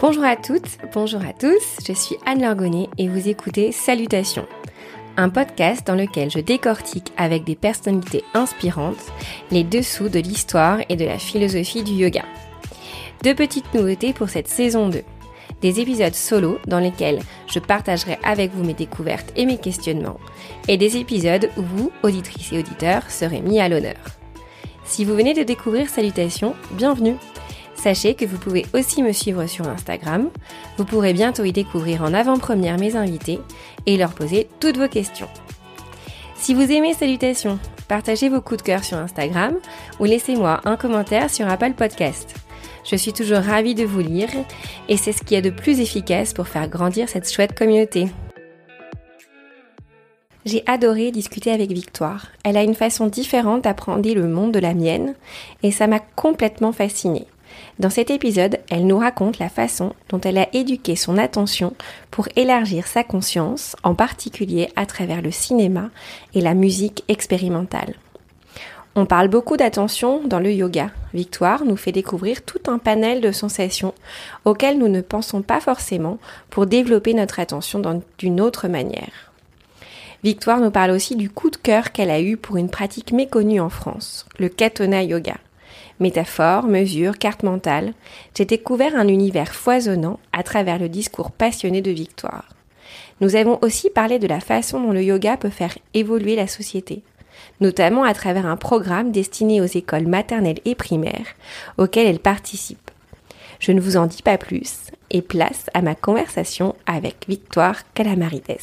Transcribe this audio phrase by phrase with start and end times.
[0.00, 4.46] Bonjour à toutes, bonjour à tous, je suis Anne Lorgonnet et vous écoutez Salutations,
[5.18, 9.12] un podcast dans lequel je décortique avec des personnalités inspirantes
[9.50, 12.24] les dessous de l'histoire et de la philosophie du yoga.
[13.22, 15.02] Deux petites nouveautés pour cette saison 2.
[15.62, 20.18] Des épisodes solo dans lesquels je partagerai avec vous mes découvertes et mes questionnements,
[20.68, 23.94] et des épisodes où vous, auditrices et auditeurs, serez mis à l'honneur.
[24.84, 27.14] Si vous venez de découvrir Salutations, bienvenue
[27.74, 30.30] Sachez que vous pouvez aussi me suivre sur Instagram.
[30.78, 33.40] Vous pourrez bientôt y découvrir en avant-première mes invités
[33.86, 35.28] et leur poser toutes vos questions.
[36.36, 37.58] Si vous aimez Salutations,
[37.88, 39.54] partagez vos coups de cœur sur Instagram
[39.98, 42.34] ou laissez-moi un commentaire sur Apple Podcast.
[42.84, 44.30] Je suis toujours ravie de vous lire
[44.88, 48.08] et c'est ce qui est de plus efficace pour faire grandir cette chouette communauté.
[50.44, 52.26] J'ai adoré discuter avec Victoire.
[52.42, 55.14] Elle a une façon différente d'apprendre le monde de la mienne
[55.62, 57.26] et ça m'a complètement fascinée.
[57.78, 61.74] Dans cet épisode, elle nous raconte la façon dont elle a éduqué son attention
[62.10, 65.90] pour élargir sa conscience, en particulier à travers le cinéma
[66.34, 67.94] et la musique expérimentale.
[68.94, 70.90] On parle beaucoup d'attention dans le yoga.
[71.14, 73.94] Victoire nous fait découvrir tout un panel de sensations
[74.44, 76.18] auxquelles nous ne pensons pas forcément
[76.50, 77.80] pour développer notre attention
[78.18, 79.32] d'une autre manière.
[80.22, 83.60] Victoire nous parle aussi du coup de cœur qu'elle a eu pour une pratique méconnue
[83.60, 85.36] en France, le Katona Yoga.
[85.98, 87.94] Métaphores, mesures, cartes mentales,
[88.36, 92.44] j'ai découvert un univers foisonnant à travers le discours passionné de Victoire.
[93.22, 97.02] Nous avons aussi parlé de la façon dont le yoga peut faire évoluer la société,
[97.62, 101.28] notamment à travers un programme destiné aux écoles maternelles et primaires
[101.78, 102.90] auquel elle participe.
[103.58, 108.58] Je ne vous en dis pas plus et place à ma conversation avec Victoire Calamarides.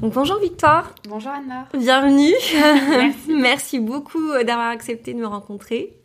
[0.00, 0.94] bonjour Victoire.
[1.08, 1.66] Bonjour Anna.
[1.76, 2.34] Bienvenue.
[2.52, 3.32] Merci.
[3.32, 5.96] Merci beaucoup d'avoir accepté de me rencontrer.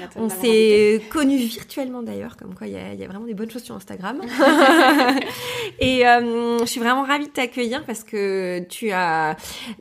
[0.00, 3.62] Ah, on s'est connus virtuellement d'ailleurs, comme quoi il y, a vraiment des bonnes choses
[3.62, 4.20] sur Instagram.
[5.80, 9.36] et euh, je suis vraiment ravie de t'accueillir parce que tu as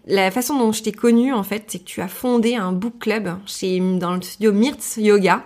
[0.05, 2.99] la façon dont je t'ai connue en fait, c'est que tu as fondé un book
[2.99, 5.43] club chez dans le studio Mirtz Yoga.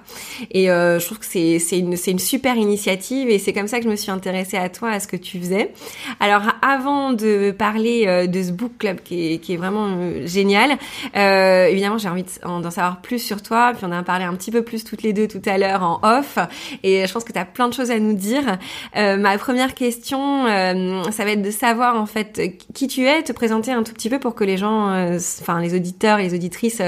[0.52, 3.90] Et euh, je trouve que c'est une super initiative et c'est comme ça que je
[3.90, 5.74] me suis intéressée à toi, à ce que tu faisais.
[6.20, 10.78] Alors avant de parler euh, de ce book club qui est qui est vraiment génial,
[11.14, 14.64] évidemment j'ai envie d'en savoir plus sur toi, puis on a un un petit peu
[14.64, 16.38] plus toutes les deux tout à l'heure en off
[16.84, 18.58] et je pense que tu as plein de choses à nous dire.
[18.96, 22.42] Euh, ma première question, euh, ça va être de savoir en fait
[22.74, 25.60] qui tu es, te présenter un tout petit peu pour que les gens, euh, enfin
[25.60, 26.82] les auditeurs et les auditrices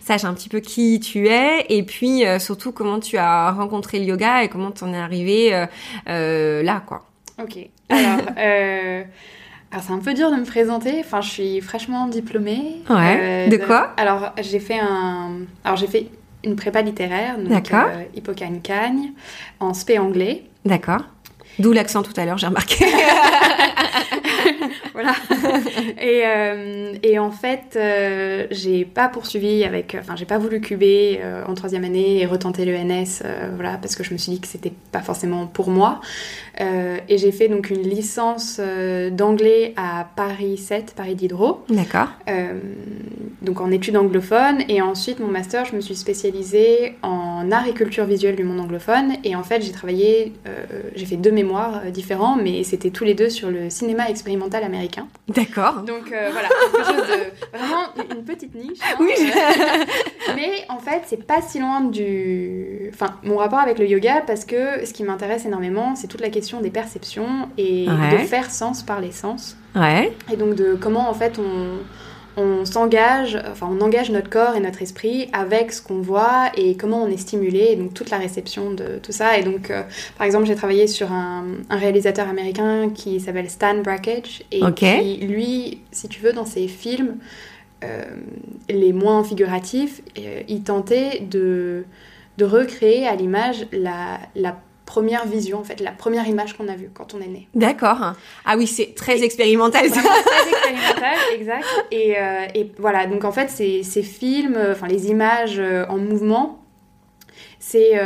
[0.00, 4.04] sachent un petit peu qui tu es et puis surtout comment tu as rencontré le
[4.04, 5.66] yoga et comment tu en es arrivé
[6.06, 7.04] là quoi.
[7.42, 7.58] Ok.
[7.88, 11.00] Alors, alors c'est un peu dur de me présenter.
[11.00, 12.82] Enfin, je suis fraîchement diplômée.
[12.88, 13.48] Ouais.
[13.48, 13.92] de quoi?
[13.96, 15.40] Alors j'ai fait un.
[15.64, 16.08] Alors j'ai fait
[16.44, 19.12] une prépa littéraire, donc euh, Hippocagne-Cagne,
[19.60, 20.44] en spé anglais.
[20.64, 21.02] D'accord.
[21.58, 22.84] D'où l'accent tout à l'heure, j'ai remarqué.
[24.92, 25.14] voilà.
[26.00, 29.96] et, euh, et, en fait, euh, j'ai pas poursuivi avec.
[29.98, 33.22] Enfin, j'ai pas voulu cuber euh, en troisième année et retenter l'ENS,
[33.54, 36.00] voilà, parce que je me suis dit que c'était pas forcément pour moi.
[36.58, 38.60] et j'ai fait donc une licence
[39.12, 41.64] d'anglais à Paris 7, Paris Diderot.
[41.68, 42.08] D'accord.
[43.42, 44.62] donc en études anglophones.
[44.68, 48.60] Et ensuite, mon master, je me suis spécialisée en art et culture visuelle du monde
[48.60, 49.14] anglophone.
[49.24, 50.32] Et en fait, j'ai travaillé,
[50.94, 54.64] j'ai fait deux mémoires euh, différents, mais c'était tous les deux sur le cinéma expérimental
[54.64, 55.06] américain.
[55.28, 55.82] D'accord.
[55.82, 58.78] Donc euh, voilà, quelque chose de vraiment une petite niche.
[58.82, 59.12] Hein, oui.
[60.36, 62.90] Mais en fait, c'est pas si loin du.
[62.92, 66.30] Enfin, mon rapport avec le yoga, parce que ce qui m'intéresse énormément, c'est toute la
[66.30, 69.56] question des perceptions et de faire sens par les sens.
[69.74, 70.16] Ouais.
[70.32, 71.78] Et donc de comment en fait on
[72.36, 76.76] on s'engage, enfin on engage notre corps et notre esprit avec ce qu'on voit et
[76.76, 79.38] comment on est stimulé, et donc toute la réception de tout ça.
[79.38, 79.82] Et donc, euh,
[80.18, 85.80] par exemple, j'ai travaillé sur un, réalisateur américain qui s'appelle Stan Brakhage et qui, lui,
[85.92, 87.16] si tu veux, dans ses films
[87.84, 88.02] euh,
[88.68, 91.84] les moins figuratifs, euh, il tentait de,
[92.38, 96.76] de recréer à l'image la, la première vision, en fait, la première image qu'on a
[96.76, 97.48] vue quand on est né.
[97.54, 98.14] D'accord.
[98.44, 99.88] Ah oui, c'est très expérimental.
[99.88, 100.00] Ça.
[100.00, 101.64] très expérimental, exact.
[101.90, 105.86] Et, euh, et, voilà, donc en fait, ces, ces films, euh, enfin les images euh,
[105.88, 106.60] en mouvement,
[107.58, 107.98] c'est,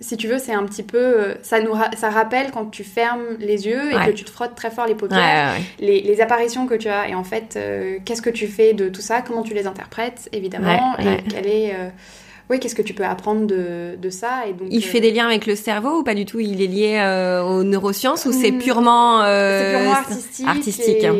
[0.00, 3.68] si tu veux, c'est un petit peu, ça nous, ça rappelle quand tu fermes les
[3.68, 6.88] yeux et que tu te frottes très fort les paupières, les, les, apparitions que tu
[6.88, 7.08] as.
[7.08, 7.56] Et en fait,
[8.04, 9.22] qu'est-ce que tu fais de tout ça?
[9.22, 11.72] Comment tu les interprètes, évidemment, et quelle est
[12.50, 15.26] oui, qu'est-ce que tu peux apprendre de, de ça et donc, Il fait des liens
[15.26, 16.40] avec le cerveau ou pas du tout?
[16.40, 21.14] Il est lié aux neurosciences ou c'est purement, c'est purement artistique Artistique, hein.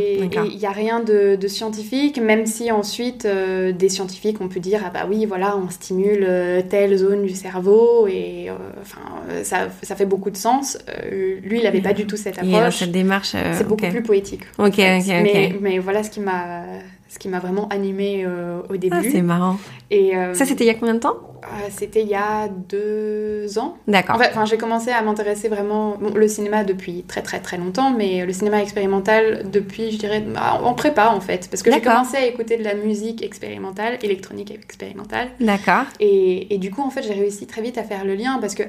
[0.51, 4.83] il n'y a rien de, de, scientifique, même si ensuite des scientifiques on peut dire
[4.85, 6.27] ah bah oui voilà on stimule
[6.69, 8.49] telle zone du cerveau et
[8.81, 9.01] enfin
[9.45, 10.79] ça, ça, fait beaucoup de sens.
[11.11, 12.79] lui il n'avait pas du tout cette approche.
[12.79, 13.37] cette démarche.
[13.53, 14.43] c'est beaucoup plus poétique.
[14.59, 16.65] Ok, ok, mais, mais voilà ce qui m'a
[17.11, 18.97] ce qui m'a vraiment animée euh, au début.
[18.97, 19.57] Ah, c'est marrant.
[19.91, 21.17] Et, euh, ça, c'était il y a combien de temps?
[21.43, 23.77] euh, C'était il y a deux ans.
[23.89, 24.15] D'accord.
[24.15, 27.91] En fait, j'ai commencé à m'intéresser vraiment bon, le cinéma depuis très très très longtemps,
[27.91, 31.81] mais le cinéma expérimental depuis, je dirais, bah, en prépa en fait, parce que j'ai
[31.81, 35.31] commencé à écouter de la musique expérimentale, électronique expérimentale.
[35.41, 35.87] D'accord.
[35.99, 38.55] Et, et, du coup, en fait, j'ai réussi très vite à faire le lien parce
[38.55, 38.63] que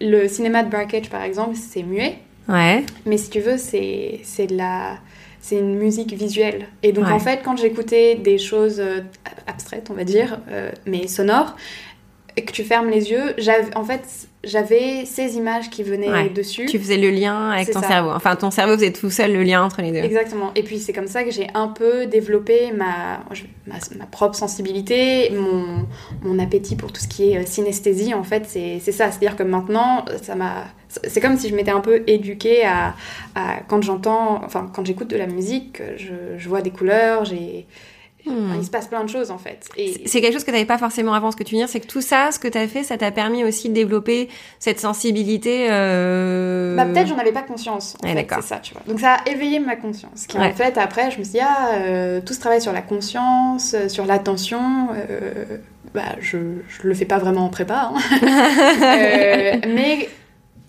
[0.00, 2.16] le cinéma de Brackage, par exemple, c'est muet.
[2.48, 2.82] Ouais.
[3.04, 4.96] Mais si tu veux, c'est de la
[5.40, 6.66] c'est une musique visuelle.
[6.82, 9.00] Et donc en fait, quand j'écoutais des choses euh,
[9.46, 11.56] abstraites, on va dire, euh, mais sonores,
[12.38, 16.66] et que tu fermes les yeux, j'avais en fait j'avais ces images qui venaient dessus.
[16.66, 18.10] Tu faisais le lien avec ton cerveau.
[18.10, 19.98] Enfin, ton cerveau faisait tout seul le lien entre les deux.
[19.98, 20.52] Exactement.
[20.54, 23.24] Et puis c'est comme ça que j'ai un peu développé ma,
[23.66, 25.84] ma, propre sensibilité, mon,
[26.22, 28.14] mon, appétit pour tout ce qui est euh, synesthésie.
[28.14, 29.10] En fait, c'est ça.
[29.10, 32.94] C'est-à-dire que maintenant, ça m'a c'est comme si je m'étais un peu éduquée à,
[33.66, 37.66] quand j'entends, enfin quand j'écoute de la musique, je, je vois des couleurs, j'ai
[38.26, 38.54] Hmm.
[38.58, 39.68] il se passe plein de choses en fait.
[39.76, 40.02] Et...
[40.06, 41.30] C'est quelque chose que tu n'avais pas forcément avant.
[41.30, 43.10] Ce que tu dire, c'est que tout ça, ce que tu as fait, ça t'a
[43.10, 44.28] permis aussi de développer
[44.58, 45.68] cette sensibilité.
[45.70, 46.76] Euh...
[46.76, 47.96] Bah, peut-être j'en avais pas conscience.
[48.02, 48.82] En fait, c'est ça, tu vois.
[48.88, 50.26] Donc ça a éveillé ma conscience.
[50.26, 52.82] Qui en fait, après, je me suis dit, ah, euh, tout ce travail sur la
[52.82, 55.58] conscience, euh, sur l'attention, euh,
[55.94, 56.38] bah, je,
[56.68, 57.92] je le fais pas vraiment en prépa.
[57.94, 57.98] Hein.
[59.68, 60.08] mais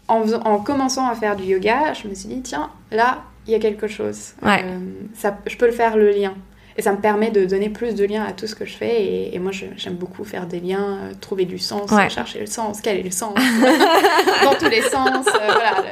[0.07, 3.55] en, en commençant à faire du yoga, je me suis dit, tiens, là, il y
[3.55, 4.33] a quelque chose.
[5.15, 6.35] ça, je peux le faire le lien.
[6.79, 9.33] Et ça me permet de donner plus de liens à tout ce que je fais.
[9.33, 12.97] Et, moi, j'aime beaucoup faire des liens, euh, trouver du sens, chercher le sens, quel
[12.97, 13.35] est le sens,
[14.45, 15.27] dans tous les sens.
[15.27, 15.83] Euh, voilà,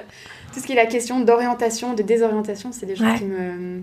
[0.53, 3.81] tout ce qui est la question d'orientation, de désorientation, c'est des choses qui me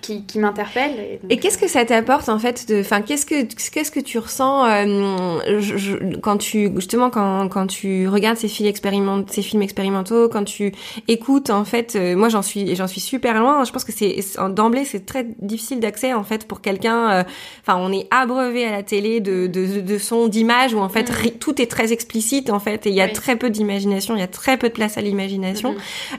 [0.00, 1.18] qui, qui m'interpelle.
[1.28, 4.66] Et, qu'est-ce que ça t'apporte en fait de, enfin, qu'est-ce que qu'est-ce que tu ressens
[4.66, 10.28] euh, je, quand tu justement quand, quand tu regardes ces films expérimentaux, ces films expérimentaux,
[10.28, 10.72] quand tu
[11.08, 13.64] écoutes en fait, euh, moi j'en suis j'en suis super loin.
[13.64, 14.16] Je pense que c'est
[14.50, 17.10] d'emblée c'est très difficile d'accès en fait pour quelqu'un.
[17.10, 17.22] Euh,
[17.62, 21.10] enfin, on est abreuvé à la télé de de, de sons, d'images où en fait
[21.10, 21.38] mm.
[21.38, 24.24] tout est très explicite en fait et il y a très peu d'imagination, il y
[24.24, 25.74] a très peu de place à l'imagination.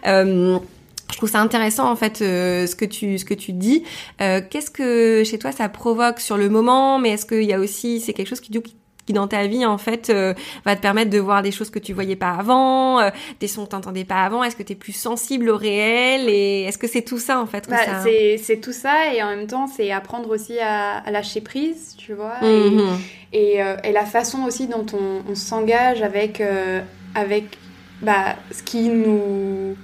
[0.06, 0.60] Mm-hmm
[1.12, 3.84] je trouve ça intéressant en fait euh, ce que tu ce que tu dis.
[4.22, 7.60] Euh, Qu'est-ce que chez toi ça provoque sur le moment, mais est-ce qu'il y a
[7.60, 8.52] aussi c'est quelque chose qui
[9.04, 11.80] qui dans ta vie en fait euh, va te permettre de voir des choses que
[11.80, 13.10] tu voyais pas avant, euh,
[13.40, 14.44] des sons que t'entendais pas avant?
[14.44, 16.30] Est-ce que tu es plus sensible au réel?
[16.30, 19.48] Et est-ce que c'est tout ça en fait bah, C'est tout ça et en même
[19.48, 22.80] temps c'est apprendre aussi à, à, lâcher prise, tu vois, mmh
[23.34, 26.44] et, et, et, la façon aussi dont on, on s'engage avec
[27.16, 27.58] avec
[28.02, 29.76] bah, ce qui nous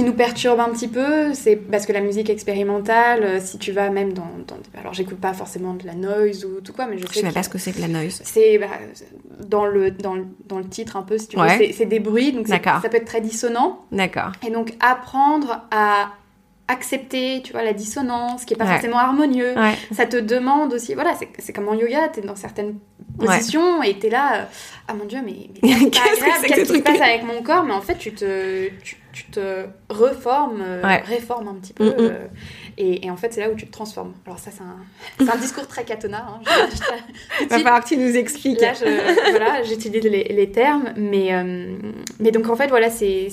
[0.00, 3.70] qui nous perturbe un petit peu, c'est parce que la musique expérimentale, euh, si tu
[3.70, 4.30] vas même dans...
[4.78, 7.08] alors j'écoute pas forcément de la noise ou tout quoi, mais je sais...
[7.10, 8.22] Je sais même pas ce que c'est que la noise.
[8.24, 8.66] C'est bah,
[9.46, 10.16] dans, le, dans,
[10.46, 13.04] dans, le titre un peu, si tu veux, c'est des bruits, donc ça peut être
[13.04, 13.84] très dissonant.
[13.92, 14.32] D'accord.
[14.46, 16.12] Et donc apprendre à
[16.70, 19.54] accepter, tu vois, la dissonance, qui est pas forcément harmonieux.
[19.92, 22.78] Ça te demande aussi, voilà, c'est comme en yoga, tu es dans certaines
[23.18, 24.44] positions et tu es là, euh,
[24.88, 27.64] ah mon dieu, mais, qu'est-ce qui se passe avec mon corps?
[27.64, 28.68] Mais en fait, tu te,
[29.12, 31.86] tu, te reformes, euh, réformes un petit peu.
[31.86, 31.94] Mm, mm.
[31.98, 32.26] Euh,
[32.78, 34.14] et, en fait, c'est là où tu te transformes.
[34.24, 36.26] Alors ça, c'est un, un, discours très katona.
[36.28, 36.40] Hein,
[37.40, 38.60] Il va falloir que tu nous expliques.
[38.60, 38.72] Là,
[39.30, 41.30] voilà, j'utilise les, les, termes, mais,
[42.20, 43.28] mais donc en fait, voilà, c'est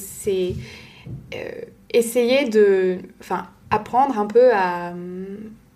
[1.91, 2.97] essayer de.
[3.19, 4.93] Enfin, apprendre un peu à,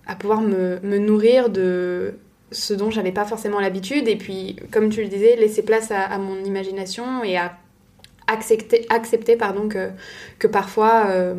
[0.07, 2.13] à pouvoir me, me, nourrir de
[2.51, 4.07] ce dont j'avais pas forcément l'habitude.
[4.07, 7.57] Et puis, comme tu le disais, laisser place à, mon imagination et à
[8.27, 9.89] accepter, accepter pardon, que,
[10.39, 11.05] que parfois.
[11.09, 11.33] Euh,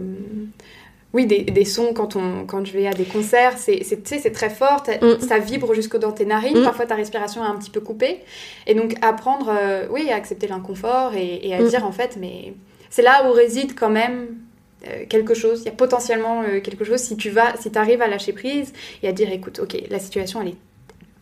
[1.14, 4.82] oui, des, des, sons quand, on, quand je vais à des concerts, c'est très fort,
[4.88, 5.20] mm.
[5.20, 6.64] ça vibre jusque dans tes narines, mm.
[6.64, 8.20] parfois ta respiration est un petit peu coupée.
[8.66, 11.68] Et donc apprendre, euh, oui, à accepter l'inconfort et, et, à mm.
[11.68, 12.54] dire en fait, mais
[12.88, 14.38] c'est là où réside quand même
[14.86, 16.98] euh, quelque chose, il y a potentiellement euh, quelque chose.
[16.98, 18.72] Si tu vas, si tu arrives à lâcher prise
[19.02, 20.56] et à dire écoute, ok, la situation elle est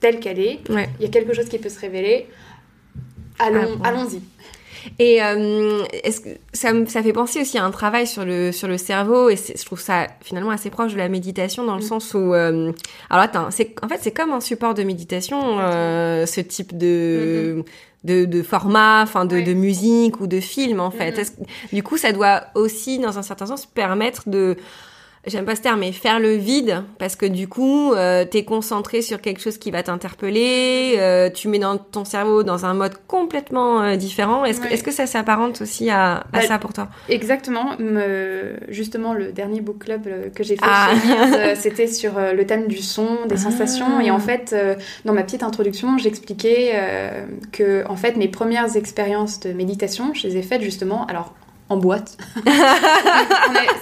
[0.00, 2.26] telle qu'elle est, il y a quelque chose qui peut se révéler,
[3.38, 4.22] allons, ah, allons-y.
[4.98, 8.66] Et euh, est-ce que ça, ça fait penser aussi à un travail sur le sur
[8.66, 11.86] le cerveau et je trouve ça finalement assez proche de la méditation dans le mm.
[11.86, 12.64] sens où alors
[13.10, 17.64] attends c'est en fait c'est comme un support de méditation ce type de mm-hmm
[18.04, 21.18] de, de format, enfin de, de, musique ou de film en fait.
[21.18, 21.74] Mm-hmm.
[21.74, 24.56] Du coup, ça doit aussi, dans un certain sens, permettre de
[25.26, 29.02] j'aime pas ce terme, mais faire le vide, parce que du coup, euh, t'es concentré
[29.02, 32.94] sur quelque chose qui va t'interpeller, euh, tu mets dans ton cerveau dans un mode
[33.06, 34.44] complètement euh, différent.
[34.44, 36.88] Est-ce que, ça s'apparente aussi à, à Bah, ça pour toi?
[37.08, 37.76] Exactement.
[37.78, 40.90] Me- Justement, le dernier book club euh, que j'ai fait Ah.
[41.54, 43.38] c'était sur le thème du son, des Ah.
[43.50, 44.00] sensations.
[44.00, 44.54] Et en fait,
[45.04, 46.72] dans ma petite introduction, j'expliquais
[47.52, 51.34] que en fait, mes premières expériences de méditation, je les ai faites justement, alors
[51.70, 52.18] en boîte.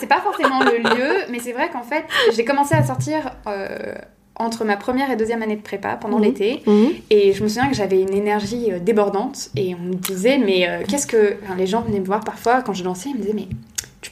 [0.01, 2.05] C'est pas forcément le lieu, mais c'est vrai qu'en fait,
[2.35, 3.31] j'ai commencé à sortir.
[3.47, 3.95] euh,
[4.41, 6.23] entre ma première et deuxième année de prépa pendant Mhm.
[6.25, 6.63] l'été
[7.11, 10.69] et je me souviens que j'avais une énergie euh, débordante et on me disait, mais
[10.69, 11.35] euh, qu'est-ce que.
[11.43, 13.49] Enfin, les gens venaient me voir parfois quand je dansais, ils me disaient, mais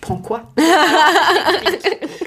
[0.07, 0.43] prends quoi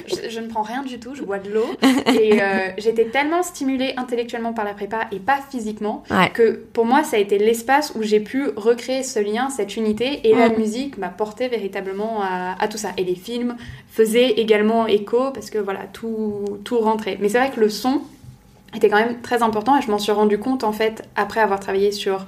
[0.08, 1.66] je, je ne prends rien du tout, je bois de l'eau.
[2.20, 6.30] Et euh, j'étais tellement stimulée intellectuellement par la prépa et pas physiquement Ouais.
[6.34, 10.22] que pour moi, ça a été l'espace où j'ai pu recréer ce lien, cette unité.
[10.28, 10.58] Et la Mhm.
[10.58, 12.90] musique m'a porté véritablement à, à tout ça.
[12.98, 13.56] Et les films
[13.90, 17.18] faisaient également écho parce que voilà, tout, tout rentrait.
[17.22, 18.02] Mais c'est vrai que le son
[18.76, 21.60] était quand même très important et je m'en suis rendu compte en fait après avoir
[21.60, 22.26] travaillé sur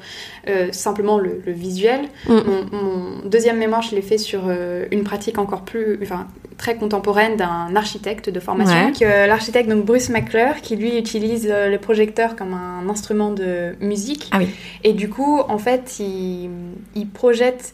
[0.48, 2.02] euh, simplement le, le visuel.
[2.28, 2.34] Mm.
[2.34, 6.76] Mon, mon deuxième mémoire, je l'ai fait sur euh, une pratique encore plus, enfin très
[6.76, 8.94] contemporaine d'un architecte de formation, Ouais.
[9.08, 14.30] euh, l'architecte donc Bruce McClure, qui lui utilise le projecteur comme un instrument de musique.
[14.32, 14.48] Ah oui.
[14.84, 16.50] Et du coup, en fait, il,
[16.96, 17.74] il projette.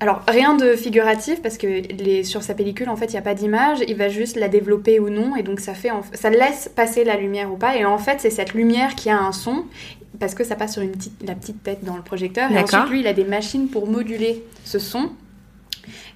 [0.00, 3.22] Alors, rien de figuratif, parce que les, sur sa pellicule, en fait, il n'y a
[3.22, 6.70] pas d'image, il va juste la développer ou non, et donc ça, fait, ça laisse
[6.74, 9.64] passer la lumière ou pas, et en fait, c'est cette lumière qui a un son,
[10.20, 12.88] parce que ça passe sur une petite, la petite tête dans le projecteur, et ensuite,
[12.90, 15.10] lui, il a des machines pour moduler ce son,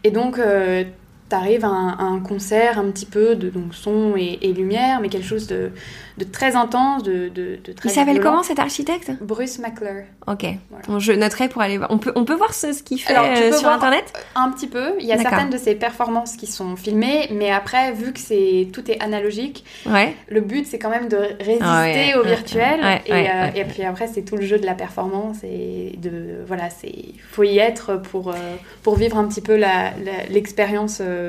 [0.05, 0.85] et donc, euh,
[1.33, 5.01] t'arrives à, un- à un concert un petit peu de donc, son et, et lumière,
[5.01, 5.71] mais quelque chose de,
[6.19, 9.11] de très intense, de, de, de très Il s'appelle comment cet architecte?
[9.23, 10.05] Bruce McClure.
[10.27, 10.45] Ok.
[10.71, 10.85] Voilà.
[10.87, 11.91] Bon, je noterai pour aller voir.
[11.91, 13.75] On peut, on peut voir ce, ce qu'il fait Alors, tu euh, peux sur voir-
[13.77, 14.12] internet?
[14.35, 14.93] Un petit peu.
[15.01, 18.69] Il y a certaines de ses performances qui sont filmées, mais après, vu que c'est
[18.73, 20.15] tout est analogique, Ouais.
[20.29, 22.81] le but c'est quand même de résister Ah ouais, au virtuel.
[22.83, 26.45] ouais, et, euh, et puis après, c'est tout le jeu de la performance et de
[26.47, 26.95] voilà, c'est
[27.31, 28.35] faut y être pour euh,
[28.83, 31.22] pour vivre un petit peu la- la- l'expérience euh,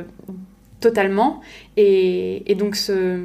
[0.79, 1.41] totalement.
[1.77, 3.17] Et, et donc ce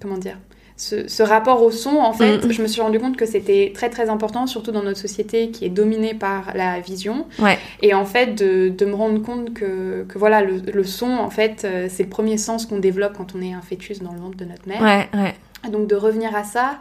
[0.00, 0.38] comment dire.
[0.78, 2.52] Ce, ce rapport au son, en fait, Mm.
[2.52, 5.64] je me suis rendu compte que c'était très très important, surtout dans notre société qui
[5.64, 7.24] est dominée par la vision.
[7.38, 7.58] Ouais.
[7.80, 11.30] Et en fait, de, de me rendre compte que, que voilà, le, le son, en
[11.30, 14.18] fait, euh, c'est le premier sens qu'on développe quand on est un fœtus dans le
[14.20, 14.82] ventre de notre mère.
[14.82, 15.34] Ouais, ouais.
[15.70, 16.76] Donc de revenir à ça.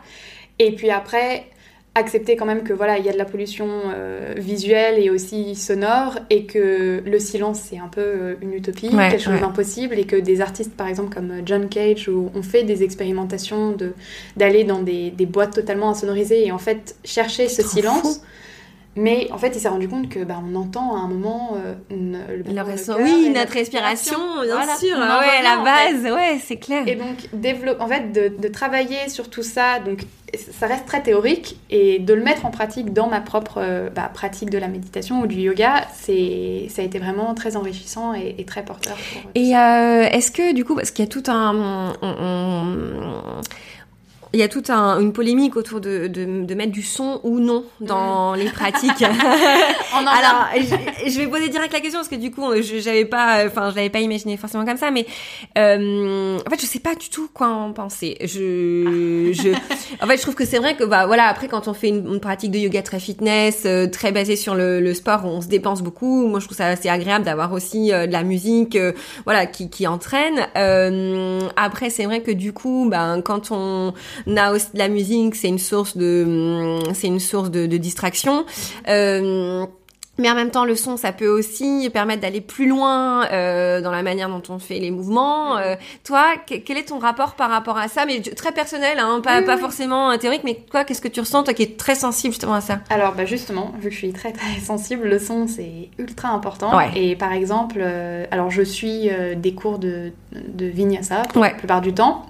[0.60, 1.46] Et puis après,
[1.96, 5.56] accepter quand même que voilà, il y a de la pollution euh, visuelle et aussi
[5.56, 9.40] sonore, et que le silence, c'est un peu euh, une utopie, Ouais, quelque chose ouais.
[9.40, 12.84] d'impossible, et que des artistes, par exemple, comme euh, John Cage, où on fait des
[12.84, 13.94] expérimentations de
[14.38, 18.02] d'aller dans des, des boîtes totalement insonorisées et en fait chercher ce silence.
[18.02, 18.22] fou.
[18.98, 21.74] Mais en fait, il s'est rendu compte que bah, on entend à un moment euh,
[21.92, 22.66] une- le cœur
[23.02, 24.96] oui, notre respiration, bien Voilà, sûr.
[24.96, 25.94] en Ouais, la en fait.
[26.04, 26.84] base, ouais, c'est clair.
[26.88, 27.30] Et donc,
[27.80, 30.00] en fait, de, de travailler sur tout ça, donc
[30.60, 34.10] ça reste très théorique, et de le mettre en pratique dans ma propre euh, bah,
[34.14, 38.36] pratique de la méditation ou du yoga, c'est, ça a été vraiment très enrichissant et,
[38.38, 38.96] et très porteur.
[38.96, 41.94] Pour, euh, Et euh, est-ce que du coup, parce qu'il y a tout un,
[44.36, 47.40] il y a toute un- une polémique autour de, de, de mettre du son ou
[47.40, 49.04] non dans les pratiques.
[49.94, 53.06] En Alors, je, je vais poser direct la question parce que du coup, je j'avais
[53.06, 55.06] pas, enfin, je l'avais pas imaginé forcément comme ça, mais
[55.58, 58.18] euh, en fait, je sais pas du tout quoi en penser.
[58.22, 59.50] Je, je,
[60.04, 62.06] en fait, je trouve que c'est vrai que bah voilà, après quand on fait une,
[62.08, 65.48] une pratique de yoga très fitness, euh, très basée sur le, le sport, on se
[65.48, 66.28] dépense beaucoup.
[66.28, 68.92] Moi, je trouve ça assez agréable d'avoir aussi euh, de la musique, euh,
[69.24, 70.42] voilà, qui, qui entraîne.
[70.58, 73.94] Euh, après, c'est vrai que du coup, ben quand on
[74.28, 78.46] de la musique, c'est une source de, c'est une source de, de distraction.
[78.88, 79.66] Euh,
[80.18, 83.92] mais en même temps, le son, ça peut aussi permettre d'aller plus loin euh, dans
[83.92, 85.58] la manière dont on fait les mouvements.
[85.58, 88.06] Euh, toi, que- quel est ton rapport par rapport à ça?
[88.06, 89.60] Mais très personnel, hein, pas, Oui, pas oui.
[89.62, 90.44] forcément théorique.
[90.46, 92.80] Mais toi, qu'est-ce que tu ressens, toi qui es très sensible justement à ça?
[92.90, 96.78] Alors bah justement, vu que je suis très très sensible, le son c'est ultra important.
[96.78, 96.92] Ouais.
[96.96, 101.50] Et par exemple, euh, alors je suis des cours de, de vinyasa pour Ouais.
[101.52, 102.26] la plupart du temps.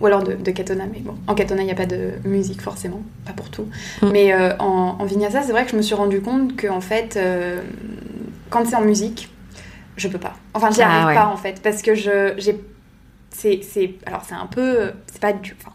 [0.00, 2.60] Ou alors de, de katona, mais bon, en katona il n'y a pas de musique
[2.60, 3.66] forcément, pas pour tout.
[4.02, 4.10] Mm.
[4.10, 6.80] Mais euh, en, en vinyasa, c'est vrai que je me suis rendu compte que en
[6.80, 7.60] fait, euh,
[8.50, 9.30] quand c'est en musique,
[9.96, 10.34] je peux pas.
[10.54, 11.14] Enfin, j'y Ah, arrive ouais.
[11.14, 12.60] pas en fait, parce que je, j'ai,
[13.30, 15.72] c'est, c'est, alors c'est un peu, c'est pas du, enfin,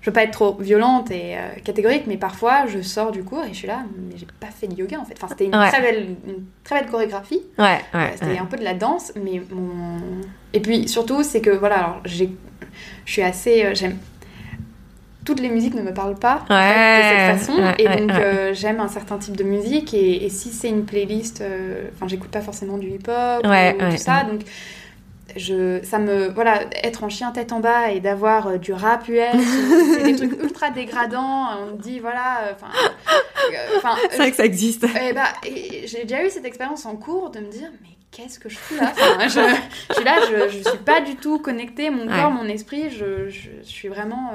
[0.00, 3.44] je veux pas être trop violente et euh, catégorique, mais parfois je sors du cours
[3.44, 5.14] et je suis là, mais j'ai pas fait de yoga en fait.
[5.16, 5.68] Enfin, c'était une, Ouais.
[5.68, 7.42] très belle, une très belle chorégraphie.
[7.58, 8.10] Ouais, Euh, ouais.
[8.14, 8.38] C'était ouais.
[8.38, 9.98] un peu de la danse, mais mon.
[10.52, 12.30] Et puis surtout, c'est que voilà, alors j'ai,
[13.04, 13.96] je suis assez, euh, j'aime.
[15.24, 18.54] Toutes les musiques ne me parlent pas en fait, de cette façon, et donc euh,
[18.54, 21.42] j'aime un certain type de musique, et, et si c'est une playlist,
[21.94, 24.40] enfin j'écoute pas forcément du hip-hop ou tout ça, donc
[25.36, 29.08] je, ça me, voilà, être en chien tête en bas et d'avoir euh, du rap
[29.08, 29.24] US,
[29.94, 31.48] c'est des trucs ultra dégradants.
[31.60, 32.68] On me dit, voilà, enfin,
[33.76, 34.84] enfin, c'est vrai que ça existe.
[34.84, 38.48] Et bah, j'ai déjà eu cette expérience en cours de me dire, mais qu'est-ce que
[38.48, 38.92] je fous là?
[39.22, 42.90] Je, je, suis là, je, je suis pas du tout connectée, mon corps, mon esprit,
[42.90, 44.32] je, je, suis vraiment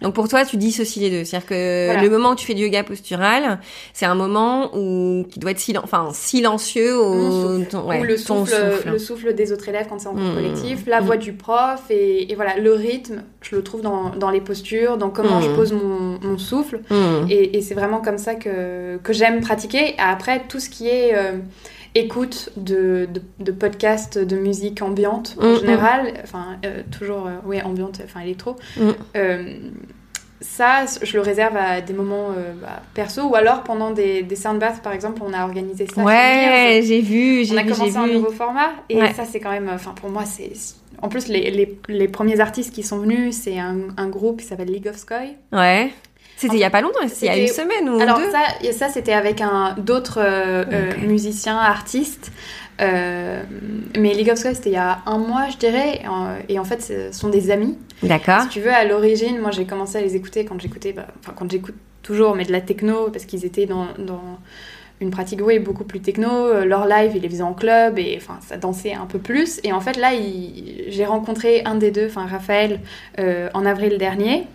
[0.00, 1.24] donc pour toi, tu dissocies les deux.
[1.24, 3.60] C'est-à-dire que le moment où tu fais du yoga postural,
[3.92, 8.54] c'est un moment où qui doit être enfin, silencieux au, ton, le, souffle,
[8.86, 10.34] le souffle des autres élèves quand c'est en mmh.
[10.34, 11.04] collectif, la mmh.
[11.04, 15.10] voix du prof et, voilà, le rythme, je le trouve dans, dans les postures, dans
[15.10, 15.56] comment je mmh.
[15.56, 16.80] pose mon, mon souffle.
[17.28, 19.94] Et, et c'est vraiment comme ça que, que j'aime pratiquer.
[19.98, 21.14] Après, tout ce qui est...
[21.14, 21.32] Euh,
[21.94, 25.60] écoute de, de, podcasts de musique ambiante en mm, mm.
[25.60, 28.56] général, enfin euh, toujours, euh, oui, ambiante, enfin électro.
[28.76, 28.90] Mm.
[29.16, 29.58] Euh,
[30.40, 32.28] ça, je le réserve à des moments
[32.62, 36.04] bah, perso ou alors pendant des, des soundbaths, par exemple, on a organisé ça.
[36.04, 37.54] Ouais, j'ai vu, j'ai vu.
[37.54, 40.52] On a commencé un nouveau format et ça, c'est quand même, enfin pour moi, c'est.
[41.00, 44.46] En plus, les, les, les, premiers artistes qui sont venus, c'est un, un, groupe qui
[44.46, 45.36] s'appelle League of Sky.
[45.52, 45.92] Ouais.
[46.38, 48.30] C'était il y a pas longtemps, il y a une semaine ou Alors deux.
[48.30, 52.30] ça, ça c'était avec un d'autres euh, euh, musiciens, artistes.
[52.80, 53.42] Euh,
[53.98, 56.00] mais League of Sky, c'était il y a un mois, je dirais.
[56.48, 57.76] Et en fait, ce sont des amis.
[58.04, 58.42] D'accord.
[58.42, 61.32] Si tu veux, à l'origine, moi, j'ai commencé à les écouter quand j'écoutais, bah, enfin,
[61.34, 64.38] quand j'écoute toujours, mais de la techno, parce qu'ils étaient dans, dans
[65.00, 66.62] une pratique oui, beaucoup plus techno.
[66.62, 69.58] Leur live, ils les faisaient en club et enfin, ça dansait un peu plus.
[69.64, 70.12] Et en fait, là,
[70.86, 72.78] j'ai rencontré un des deux, enfin Raphaël,
[73.18, 74.46] en avril dernier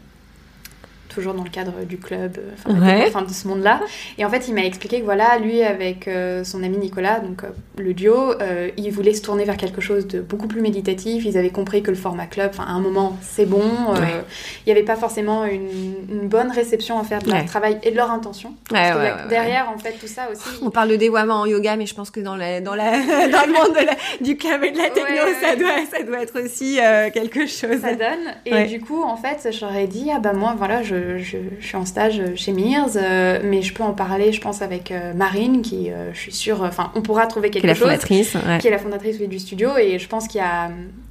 [1.14, 3.82] toujours dans le cadre du club, euh, enfin, de ce monde-là.
[4.18, 7.44] Et en fait, il m'a expliqué que voilà, lui avec euh, son ami Nicolas, donc
[7.44, 8.34] euh, le duo,
[8.78, 11.26] il voulait se tourner vers quelque chose de beaucoup plus méditatif.
[11.26, 13.64] Ils avaient compris que le format club, enfin, à un moment, c'est bon.
[13.96, 17.96] Il n'y avait pas forcément une, bonne réception à faire de leur travail et de
[17.96, 18.54] leur intention.
[18.70, 20.62] Parce que derrière, en fait, tout ça aussi.
[20.62, 23.46] On parle de dévoiement en yoga, mais je pense que dans, la, dans, la, dans
[23.46, 23.78] le monde
[24.22, 26.80] du club et de la techno, ça, doit, ça doit être aussi
[27.14, 27.82] quelque chose.
[27.82, 28.34] Ça donne.
[28.46, 31.86] Et du coup, en fait, j'aurais dit, ah bah moi, voilà, je je, suis en
[31.86, 35.92] stage chez Mears, euh, mais je peux en parler, je pense, avec euh, Marine, qui,
[35.92, 37.88] euh, je suis sûre, enfin, on pourra trouver quelque qui chose.
[37.88, 40.70] Fondatrice, Qui est la fondatrice du studio, et je pense qu'il y a,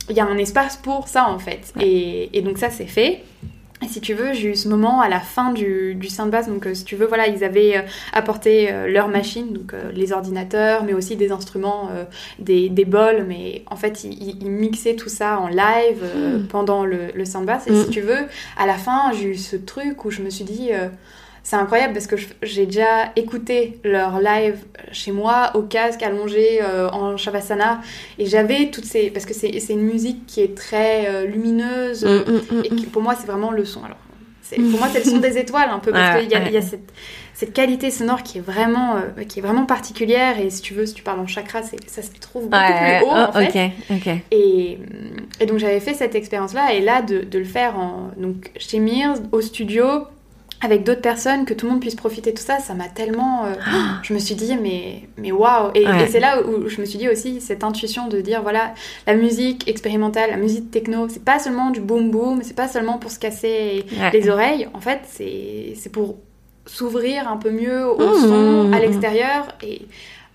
[0.09, 1.73] il y a un espace pour ça, en fait.
[1.81, 3.23] Et, et, donc, ça, c'est fait.
[3.83, 6.49] Et si tu veux, j'ai eu ce moment à la fin du, du de base.
[6.49, 11.17] Donc, si tu veux, voilà, ils avaient apporté leur machine, donc les ordinateurs, mais aussi
[11.17, 11.91] des instruments,
[12.39, 13.25] des, des, bols.
[13.27, 16.47] Mais en fait, ils, ils, mixaient tout ça en live hmm.
[16.47, 17.67] pendant le, le Soundbath.
[17.67, 17.91] Et si hmm.
[17.91, 20.71] tu veux, à la fin, j'ai eu ce truc où je me suis dit
[21.43, 24.59] c'est incroyable parce que j'ai déjà écouté leur live
[24.93, 27.81] chez moi au casque allongé euh, en shavasana.
[28.19, 32.09] Et j'avais toutes ces parce que c'est une musique qui est très euh, lumineuse mm,
[32.09, 33.83] mm, mm, et pour moi c'est vraiment le son.
[33.85, 33.99] Alors
[34.55, 36.93] pour moi c'est le son des étoiles un peu parce qu'il y, y, a cette,
[37.35, 40.39] cette, qualité sonore qui est vraiment euh, qui est vraiment particulière.
[40.39, 43.11] Et si tu veux si tu parles en chakra ça se trouve beaucoup plus haut
[43.11, 43.73] en fait.
[44.31, 44.79] Et,
[45.41, 48.53] et, donc j'avais fait cette expérience là et là de, de le faire en, donc
[48.59, 50.07] chez Mears au studio
[50.63, 53.45] avec d'autres personnes, que tout le monde puisse profiter de tout ça, ça m'a tellement...
[53.45, 53.55] Euh,
[54.03, 55.73] je me suis dit, mais, mais waouh.
[55.75, 58.73] Et, c'est là où je me suis dit aussi, cette intuition de dire, voilà,
[59.07, 62.99] la musique expérimentale, la musique techno, c'est pas seulement du boom boom, c'est pas seulement
[62.99, 66.17] pour se casser les oreilles, en fait, c'est pour
[66.65, 69.83] s'ouvrir un peu mieux au mmh, son, à l'extérieur, et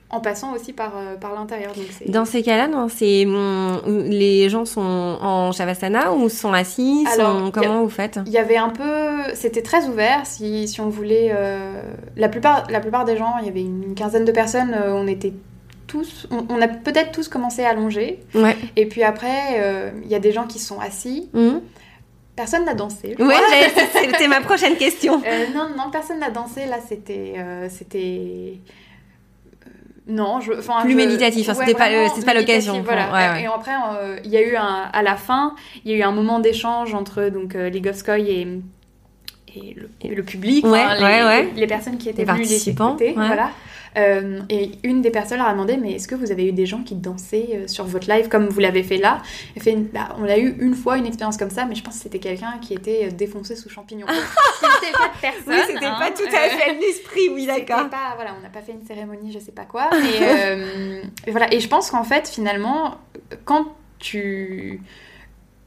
[0.10, 1.74] en passant aussi par, euh, par l'intérieur.
[2.08, 2.70] Dans ces cas-là,
[3.86, 7.52] les gens sont en shavasana ou sont assis sont...
[7.52, 8.20] Comment vous faites?
[8.26, 9.34] Il y avait un peu...
[9.34, 11.32] C'était très ouvert si, si on voulait...
[11.34, 11.82] Euh,
[12.16, 15.08] la, plupart, la plupart des gens, il y avait une quinzaine de personnes, euh, on
[15.08, 15.34] était
[15.88, 16.28] tous...
[16.32, 18.22] On, a peut-être tous commencé à allonger.
[18.34, 18.56] Ouais.
[18.78, 21.30] Et puis après, il y a des gens qui sont assis.
[21.34, 21.60] Mmh.
[22.36, 23.16] Personne n'a dansé.
[23.20, 23.34] Oui,
[23.94, 25.22] c'était ma prochaine question.
[25.56, 26.66] non, non, personne n'a dansé.
[26.66, 27.36] Là, c'était...
[27.70, 28.60] c'était
[30.08, 31.52] non, je, plus méditatif.
[31.52, 32.82] c'était pas, c'était pas l'occasion.
[32.82, 33.40] Voilà.
[33.40, 36.02] Et après, euh, il y a eu un, à la fin, il y a eu
[36.02, 37.88] un moment d'échange entre donc euh, League
[39.58, 43.52] et, et, le, public, les, les, personnes qui étaient les venues les écouter, voilà.
[43.98, 46.66] Euh, et une des personnes leur a demandé Mais est-ce que vous avez eu des
[46.66, 49.22] gens qui dansaient euh, sur votre live comme vous l'avez fait là?
[49.56, 51.96] Elle fait bah, On a eu une fois une expérience comme ça, mais je pense
[51.96, 54.06] que c'était quelqu'un qui était euh, défoncé sous champignons.
[54.80, 55.44] c'était pas de personne.
[55.48, 56.14] Oui, c'était pas hein.
[56.16, 57.88] tout à fait l'esprit, oui, d'accord.
[58.16, 59.90] Voilà, on n'a pas fait une cérémonie, je sais pas quoi.
[59.94, 61.52] et, voilà.
[61.52, 62.98] et je pense qu'en fait, finalement,
[63.46, 63.66] quand
[64.00, 64.82] tu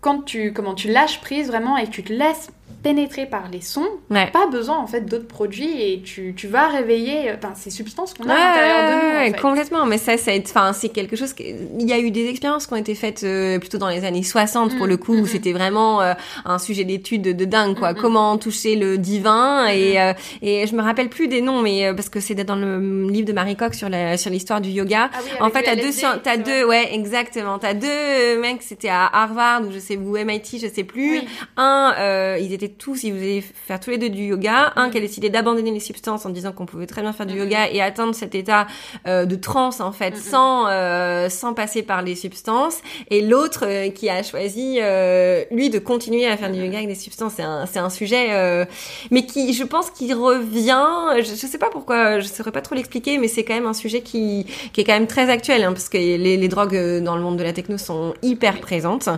[0.00, 2.50] quand tu comment tu lâches prise vraiment et que tu te laisses
[2.82, 4.30] pénétrés par les sons, Ouais.
[4.30, 8.24] pas besoin en fait d'autres produits et tu, tu vas réveiller enfin, ces substances qu'on
[8.24, 9.30] a Ouais, à l'intérieur de nous.
[9.30, 9.40] en fait.
[9.40, 9.86] complètement.
[9.86, 11.32] Mais ça, ça, enfin, c'est quelque chose.
[11.32, 11.42] Que...
[11.42, 14.22] Il y a eu des expériences qui ont été faites euh, plutôt dans les années
[14.22, 15.26] 60 pour Mm, le coup, mm, où mm.
[15.26, 17.92] c'était vraiment euh, un sujet d'étude de, dingue, quoi.
[17.92, 18.00] Mm, mm.
[18.00, 21.94] Comment toucher le divin et euh, et je me rappelle plus des noms, mais euh,
[21.94, 25.10] parce que c'est dans le livre de Marie Coq sur la sur l'histoire du yoga.
[25.12, 25.90] Ah oui, En fait, t'as deux,
[26.22, 27.58] t'as deux, ouais, exactement.
[27.58, 31.20] T'as deux euh, mecs, c'était à Harvard ou je sais ou MIT, je sais plus.
[31.20, 31.28] Oui.
[31.56, 34.72] Un, euh, ils étaient tous, ils voulaient faire tous les deux du yoga.
[34.76, 34.90] Un Mhm.
[34.92, 37.40] qui a décidé d'abandonner les substances en disant qu'on pouvait très bien faire du Mhm.
[37.40, 38.66] yoga et atteindre cet état
[39.06, 40.20] euh, de transe en fait, Mhm.
[40.20, 42.78] sans euh, sans passer par les substances.
[43.10, 46.88] Et l'autre euh, qui a choisi euh, lui de continuer à faire du yoga avec
[46.88, 47.34] des substances.
[47.36, 48.64] C'est un c'est un sujet, euh,
[49.10, 50.86] mais qui, je pense, qu'il revient.
[51.18, 53.74] Je, je sais pas pourquoi, je saurais pas trop l'expliquer, mais c'est quand même un
[53.74, 57.00] sujet qui qui est quand même très actuel, hein, parce que les, les drogues euh,
[57.00, 59.08] dans le monde de la techno sont hyper présentes.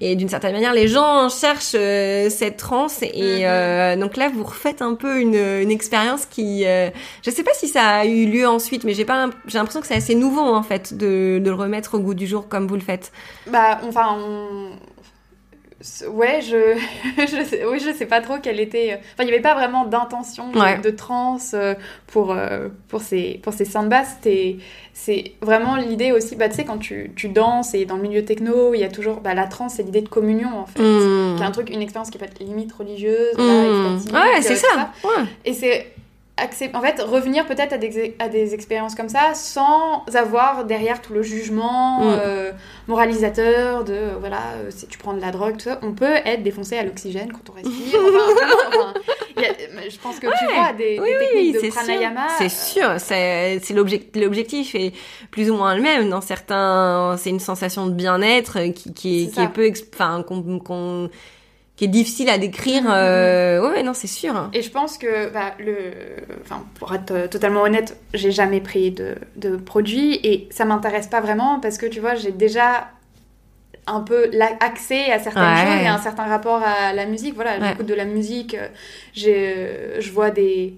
[0.00, 1.76] Et d'une certaine manière, les gens cherchent
[2.40, 2.87] cette transe.
[3.02, 3.44] Et Mhm.
[3.44, 6.64] euh, donc là, vous refaites un peu une, une expérience qui...
[6.66, 6.90] Euh,
[7.24, 9.86] je sais pas si ça a eu lieu ensuite, mais j'ai pas j'ai l'impression que
[9.86, 12.74] c'est assez nouveau, en fait, de, de le remettre au goût du jour comme vous
[12.76, 13.12] le faites.
[13.46, 14.70] Bah, enfin, on-
[16.10, 16.76] ouais, je,
[17.18, 18.94] je sais, oui, je sais pas trop quelle était.
[18.94, 20.78] Enfin, il n'y avait pas vraiment d'intention de, Ouais.
[20.78, 21.74] de trance euh,
[22.08, 24.04] pour euh, pour ces pour ces samba.
[24.04, 24.56] C'était
[24.92, 26.34] c'est vraiment l'idée aussi.
[26.34, 28.88] Bah, tu sais, quand tu, tu danses et dans le milieu techno, il y a
[28.88, 30.80] toujours bah, la trance, c'est l'idée de communion en fait.
[30.82, 31.36] Mmh.
[31.36, 33.40] Qui est un truc, une expérience qui peut être limite religieuse, Mmh.
[34.14, 34.90] Ouais, euh, c'est ça.
[35.04, 35.24] Ouais.
[35.44, 35.92] Et c'est
[36.74, 41.12] en fait revenir peut-être à des, à des expériences comme ça sans avoir derrière tout
[41.12, 42.18] le jugement Mm.
[42.22, 42.52] euh,
[42.86, 46.14] moralisateur de euh, voilà euh, si tu prends de la drogue tout ça on peut
[46.24, 48.94] être défoncé à l'oxygène quand on respire enfin, enfin,
[49.36, 51.74] a- je pense que tu vois des, Oui, des oui, techniques de c'est sûr.
[51.82, 54.92] pranayama C'est sûr, c'est c'est l'objec- l'objectif est
[55.30, 56.08] plus ou moins le même.
[56.10, 61.08] Dans certains, c'est une sensation de bien-être qui, qui est, qui peu, enfin, qu'on, qu'on-
[61.78, 62.82] qui est difficile à décrire.
[62.82, 64.50] Mhm, euh, Ouais, non, c'est sûr.
[64.52, 65.92] Et je pense que, bah, le...
[66.42, 71.06] enfin, pour être euh, totalement honnête, j'ai jamais pris de, de produit et ça m'intéresse
[71.06, 72.88] pas vraiment parce que tu vois, j'ai déjà
[73.86, 74.28] un peu
[74.60, 75.64] accès à certaines Ouais.
[75.72, 77.34] choses et un certain rapport à la musique.
[77.36, 77.68] Voilà, Ouais.
[77.70, 78.66] j'écoute de la musique, euh,
[79.26, 80.74] euh, je vois des.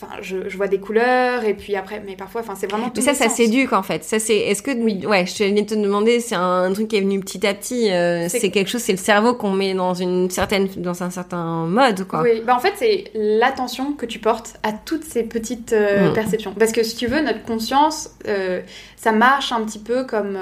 [0.00, 2.92] Enfin, je, je vois des couleurs et puis après, mais parfois, enfin, c'est vraiment tout
[2.96, 4.04] Mais ça, ça s'éduque en fait.
[4.04, 4.36] Ça, c'est.
[4.36, 5.04] Est-ce que Oui.
[5.06, 7.90] ouais, je venais de te demander, c'est un truc qui est venu petit à petit.
[7.90, 11.66] euh, C'est- quelque chose, c'est le cerveau qu'on met dans une certaine, dans un certain
[11.66, 12.22] mode, quoi.
[12.22, 16.12] Oui, bah en fait, c'est l'attention que tu portes à toutes ces petites euh, Mm.
[16.14, 16.54] perceptions.
[16.58, 18.60] Parce que si tu veux, notre conscience, euh,
[18.96, 20.38] ça marche un petit peu comme.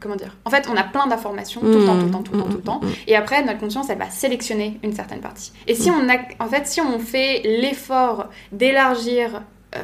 [0.00, 0.36] comment dire?
[0.44, 2.48] En fait, on a plein d'informations tout le temps, tout le temps, tout le temps,
[2.48, 2.80] tout le temps.
[2.82, 5.52] Mm, mm, Et après, notre conscience, elle va sélectionner une certaine partie.
[5.68, 8.28] Et si on a, en fait, si on fait l'effort
[8.62, 9.42] d'élargir
[9.74, 9.78] euh,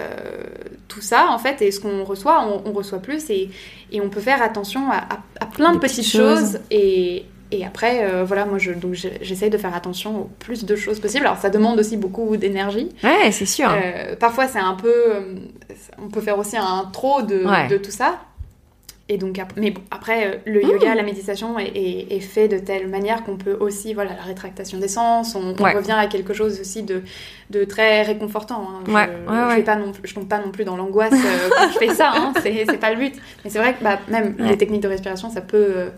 [0.87, 3.51] tout ça, en fait, et ce qu'on reçoit, on, on reçoit plus, et,
[3.91, 6.39] et on peut faire attention à, à- à plein de petites, petites choses.
[6.53, 6.61] choses.
[6.71, 10.65] Et, et après, euh, voilà, moi, je, donc je- j'essaye de faire attention au plus
[10.65, 11.27] de choses possible.
[11.27, 12.91] Alors, ça demande aussi beaucoup d'énergie.
[13.03, 13.69] Ouais, c'est sûr.
[13.73, 14.95] Euh, parfois, c'est un peu,
[15.99, 17.67] on peut faire aussi un trop de, Ouais.
[17.69, 18.19] de tout ça.
[19.11, 20.69] Et donc, mais bon, après, euh, le Mmh.
[20.71, 24.23] yoga, la méditation est, est- est fait de telle manière qu'on peut aussi, voilà, la
[24.23, 25.73] rétractation des sens, on, on Ouais.
[25.75, 27.03] revient à quelque chose aussi de,
[27.49, 28.69] de très réconfortant.
[28.69, 28.85] hein.
[28.87, 29.07] Je, Ouais,
[29.47, 31.95] ouais, je, pas non, je tombe pas non plus dans l'angoisse euh, quand je fais
[31.95, 32.33] ça, hein.
[32.43, 33.15] c'est c'est pas le but.
[33.45, 35.89] Mais c'est vrai que bah, même les techniques de respiration, ça peut, euh,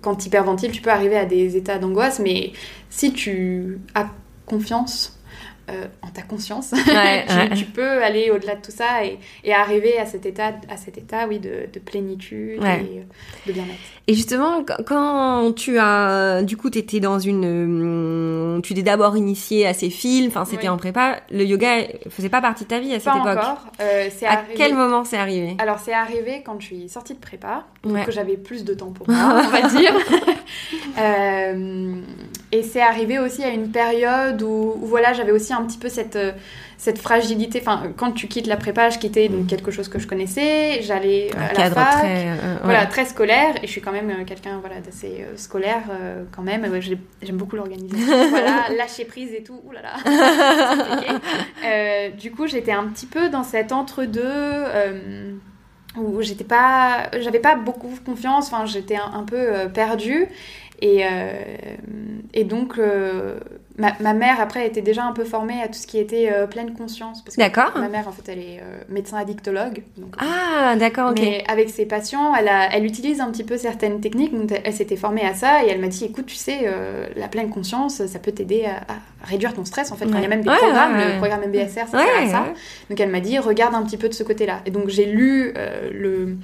[0.00, 2.52] quand tu hyperventiles, tu peux arriver à des états d'angoisse, mais
[2.88, 4.06] si tu as
[4.46, 5.18] confiance
[5.70, 7.50] euh, en ta conscience, Ouais, tu, ouais.
[7.56, 10.98] tu peux aller au-delà de tout ça et, et arriver à cet état, à cet
[10.98, 12.80] état oui, de, de plénitude Ouais.
[12.82, 13.02] et euh,
[13.46, 13.78] de bien-être.
[14.08, 17.44] Et justement, quand- quand tu as, du coup, t'étais dans une,
[18.56, 20.68] hum, tu t'es d'abord initié à ces films, enfin, c'était Oui.
[20.70, 21.20] en prépa.
[21.30, 23.38] Le yoga faisait pas partie de ta vie à cette Pas époque.
[23.44, 23.66] encore.
[23.80, 25.56] euh, À arrivé- quel moment c'est arrivé?
[25.58, 28.90] Alors c'est arrivé quand je suis sortie de prépa, donc que j'avais plus de temps
[28.90, 29.94] pour moi, on va dire.
[32.54, 35.88] Et c'est arrivé aussi à une période où, où voilà, j'avais aussi un petit peu
[35.88, 36.32] cette, euh,
[36.76, 37.60] cette fragilité.
[37.60, 41.30] Enfin, quand tu quittes la prépa, je quittais donc quelque chose que je connaissais, j'allais
[41.34, 41.92] euh, à la cadre fac.
[41.98, 45.82] très, euh, Voilà, très scolaire, et je suis quand même euh, quelqu'un voilà, d'assez scolaire
[46.32, 46.62] quand même.
[46.64, 48.28] Ouais, J'aime beaucoup l'organisation.
[48.30, 49.60] voilà, lâcher prise et tout.
[49.64, 49.94] Ouh là là.
[51.64, 55.32] Euh, du coup, j'étais un petit peu dans cet entre-deux euh,
[55.96, 58.52] où j'étais pas, j'avais pas beaucoup confiance.
[58.52, 60.28] Enfin, j'étais un, un peu perdue.
[60.82, 61.30] Et, euh,
[62.34, 63.38] et donc, euh,
[63.78, 66.46] ma, ma mère, après, était déjà un peu formée à tout ce qui était euh,
[66.46, 67.24] pleine conscience.
[67.38, 67.72] D'accord.
[67.76, 69.82] Ma mère, en fait, elle est euh, médecin addictologue.
[69.96, 71.18] Donc, Ah, d'accord, ok.
[71.20, 74.32] mais avec ses patients, elle, a- elle utilise un petit peu certaines techniques.
[74.38, 77.06] Donc elle, elle s'était formée à ça et elle m'a dit écoute, tu sais, euh,
[77.16, 79.90] la pleine conscience, ça peut t'aider à, à réduire ton stress.
[79.92, 81.98] En fait, Enfin, il y a même des Ouais, programmes, ouais, le programme MBSR, ça
[81.98, 82.44] sert à ça.
[82.90, 84.60] Donc elle m'a dit regarde un petit peu de ce côté-là.
[84.66, 86.36] Et donc j'ai lu euh, le,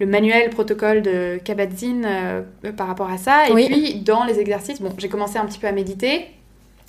[0.00, 2.42] le manuel protocole de Kabat-Zinn euh,
[2.76, 3.48] par rapport à ça.
[3.48, 3.66] Et Oui.
[3.66, 6.26] puis dans les exercices, bon, j'ai commencé un petit peu à méditer.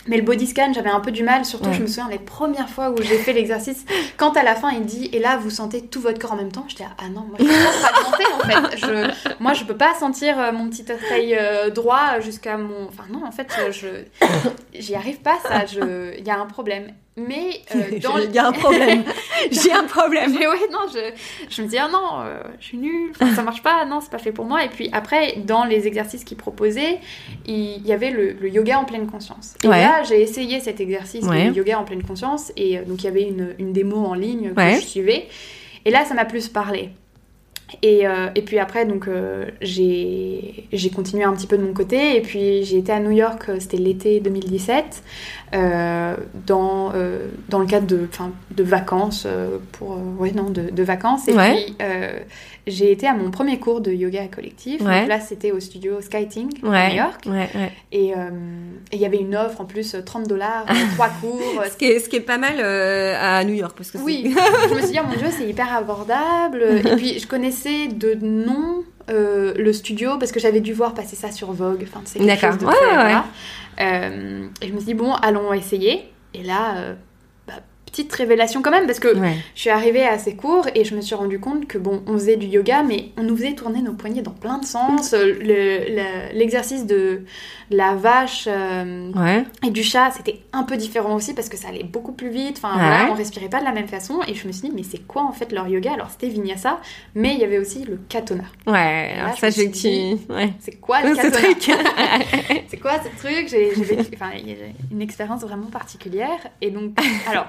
[0.07, 1.75] Mais le body scan, j'avais un peu du mal, surtout Ouais.
[1.75, 3.85] je me souviens les premières fois où j'ai fait l'exercice,
[4.17, 6.51] quand à la fin il dit, et là vous sentez tout votre corps en même
[6.51, 8.77] temps, j'étais ah non, moi je peux pas sentir en fait.
[8.77, 12.87] Je, moi je peux pas sentir euh, mon petit orteil euh, droit jusqu'à mon.
[12.89, 13.87] Enfin non, en fait, je
[14.73, 16.87] j'y arrive pas, ça, je- il y a un problème.
[17.15, 19.03] Mais euh, dans Il y a un problème.
[19.51, 20.33] J'ai un problème.
[20.37, 21.11] mais ouais, non, je,
[21.49, 24.09] je me dis, ah non, euh, je suis nulle, enfin, ça marche pas, non, c'est
[24.09, 24.63] pas fait pour moi.
[24.63, 26.99] Et puis après, dans les exercices qu'il proposait,
[27.45, 29.53] il y avait le, le yoga en pleine conscience.
[29.63, 29.81] Et Ouais.
[29.81, 31.49] là, j'ai essayé cet exercice Ouais.
[31.49, 32.51] de yoga en pleine conscience.
[32.57, 34.75] Et euh, donc, il y avait une, une démo en ligne que Ouais.
[34.81, 35.27] je suivais.
[35.85, 36.89] Et là, ça m'a plus parlé.
[37.81, 42.15] Et, euh, et puis après, donc, euh, j'ai continué un petit peu de mon côté.
[42.17, 45.03] Et puis, j'ai été à New York, euh, c'était l'été 2017,
[45.55, 46.91] euh, dans,
[47.49, 48.07] dans le cadre de,
[48.51, 49.27] de vacances,
[49.73, 51.27] pour, ouais, non, de, de vacances.
[51.27, 51.65] Et Ouais.
[51.65, 54.81] puis, j'ai été à mon premier cours de yoga collectif.
[54.81, 55.01] Ouais.
[55.01, 56.89] Donc là, c'était au studio Skyting à.
[56.89, 57.25] New York.
[57.25, 58.13] Ouais, euh, et
[58.93, 61.63] il y avait une offre en plus, 30 dollars, trois cours.
[61.69, 64.33] Ce qui est, ce qui est pas mal euh, à New York parce que Oui,
[64.69, 66.63] je me suis dit, oh mon dieu, c'est hyper abordable.
[66.85, 71.15] Et puis, je connaissais de nom euh, le studio parce que j'avais dû voir passer
[71.15, 71.83] ça sur Vogue.
[71.83, 72.59] Enfin, c'est quelque D'accord.
[72.59, 73.15] chose de très.
[73.81, 76.09] Euh, et je me suis dit, bon, allons essayer.
[76.33, 76.93] Et là, euh,
[77.93, 79.35] petite révélation quand même parce que Ouais.
[79.53, 82.13] je suis arrivée à ces cours et je me suis rendu compte que bon, on
[82.13, 85.13] faisait du yoga, mais on nous faisait tourner nos poignets dans plein de sens.
[85.13, 87.21] Euh, le- le- L'exercice de
[87.69, 89.43] la vache euh, Ouais.
[89.65, 92.55] et du chat, c'était un peu différent aussi parce que ça allait beaucoup plus vite.
[92.57, 92.83] Enfin, Ouais.
[92.83, 94.19] voilà, on respirait pas de la même façon.
[94.27, 95.93] Et je me suis dit, mais c'est quoi en fait leur yoga?
[95.93, 96.79] Alors, c'était vinyasa,
[97.13, 98.43] mais il y avait aussi le katona.
[98.65, 99.15] Ouais.
[99.15, 100.17] Là, Alors ça, j'ai dit.
[100.59, 101.37] C'est quoi le katona.
[102.67, 103.47] C'est quoi ce truc?
[103.49, 103.71] J'ai
[104.91, 106.39] une expérience vraiment particulière.
[106.61, 106.97] Et donc,
[107.29, 107.47] alors,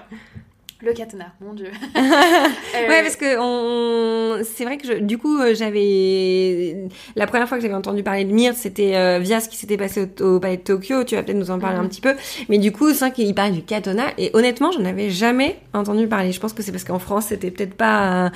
[0.82, 1.68] le katona, mon dieu.
[1.96, 4.42] Euh, Ouais, parce que on...
[4.42, 4.92] c'est vrai que je...
[4.94, 9.18] du coup, euh, j'avais la première fois que j'avais entendu parler de Myrt, c'était euh,
[9.20, 11.04] via ce qui s'était passé au, au palais de Tokyo.
[11.04, 11.84] Tu vas peut-être nous en parler Mhm.
[11.84, 12.14] un petit peu,
[12.48, 16.06] mais du coup, c'est vrai qu'il parlait du katana et honnêtement, j'en avais jamais entendu
[16.08, 16.32] parler.
[16.32, 18.32] Je pense que c'est parce qu'en France, c'était peut-être pas,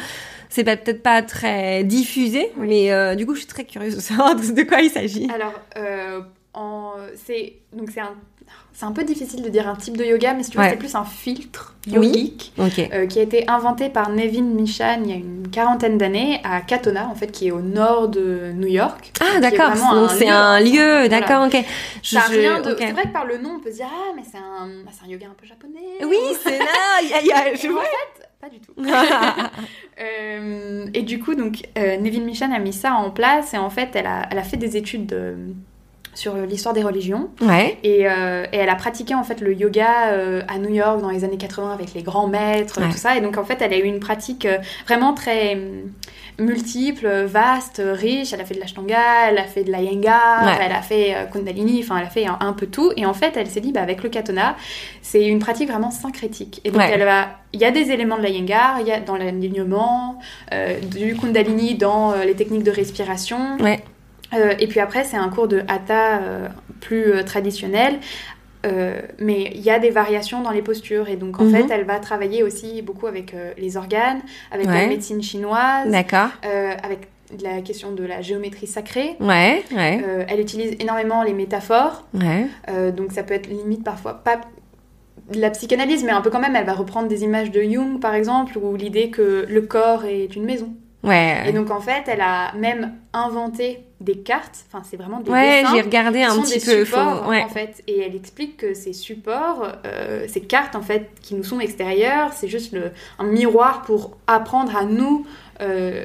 [0.48, 4.34] c'est peut-être pas très diffusé, mais euh, du coup, je suis très curieuse de savoir
[4.36, 5.28] de quoi il s'agit.
[5.34, 5.54] Alors,
[6.54, 6.92] en-
[7.26, 8.14] c'est donc c'est un,
[8.78, 10.70] c'est un peu difficile de dire un type de yoga, mais si tu Ouais.
[10.70, 11.94] c'est plus un filtre Oui.
[11.96, 12.52] yogique.
[12.92, 16.60] Euh, qui a été inventé par Nevin Mishan il y a une quarantaine d'années à
[16.60, 19.10] Katona, en fait, qui est au nord de New York.
[19.20, 20.70] Ah d'accord, donc c'est un lieu,
[21.06, 21.08] Voilà.
[21.08, 21.56] d'accord, ok.
[22.04, 22.76] Je- rien de...
[22.78, 25.04] C'est vrai que par le nom, on peut se dire ah mais c'est un, c'est
[25.06, 25.80] un yoga un peu japonais.
[26.06, 26.64] Oui, c'est là,
[27.02, 28.74] y a, y a- je en fait, pas du tout.
[30.00, 33.70] Euh, et du coup, donc, euh, Nevin Mishan a mis ça en place et en
[33.70, 35.34] fait, elle a, elle a fait des études de-
[36.18, 37.78] sur l'histoire des religions Ouais.
[37.84, 41.10] et, euh, et elle a pratiqué en fait le yoga euh, à New York dans
[41.10, 42.88] les années 80 avec les grands maîtres, Ouais.
[42.90, 43.16] tout ça.
[43.16, 45.56] Et donc en fait, elle a eu une pratique euh, vraiment très
[46.40, 48.32] multiple, vaste, riche.
[48.32, 50.52] Elle a fait de l'ashtanga, elle a fait de la yenga, Ouais.
[50.60, 52.92] elle a fait kundalini, enfin elle a fait un, un peu tout.
[52.96, 54.56] Et en fait, elle s'est dit bah, avec le katana,
[55.02, 56.60] c'est une pratique vraiment syncrétique.
[56.64, 56.90] Et donc Ouais.
[56.92, 60.18] elle va, il y a des éléments de la yenga, il y a dans l'alignement,
[60.90, 63.56] du kundalini dans les techniques de respiration.
[64.34, 66.48] Euh, et puis après, c'est un cours de hatha euh,
[66.80, 67.98] plus euh, traditionnel.
[69.18, 71.52] Mais il y a des variations dans les postures et donc en Mhm.
[71.54, 74.20] fait elle va travailler aussi beaucoup avec les organes,
[74.52, 74.82] avec Ouais.
[74.82, 75.86] la médecine chinoise,
[76.44, 77.08] avec
[77.42, 79.16] la question de la géométrie sacrée.
[79.20, 82.46] Ouais, ouais, elle utilise énormément les métaphores, ouais.
[82.92, 84.38] donc ça peut être limite parfois pas
[85.32, 86.54] de la psychanalyse, mais un peu quand même.
[86.56, 90.36] Elle va reprendre des images de Jung par exemple, ou l'idée que le corps est
[90.36, 90.74] une maison.
[91.04, 91.36] Ouais.
[91.46, 95.62] Et donc en fait, elle a même inventé des cartes, enfin c'est vraiment des Ouais,
[95.62, 96.84] dessins j'ai regardé un petit peu.
[96.84, 97.42] supports faut- Ouais.
[97.42, 101.42] en fait, et elle explique que ces supports, euh, ces cartes en fait qui nous
[101.42, 105.26] sont extérieures, c'est juste le, un miroir pour apprendre à nous
[105.60, 106.04] euh,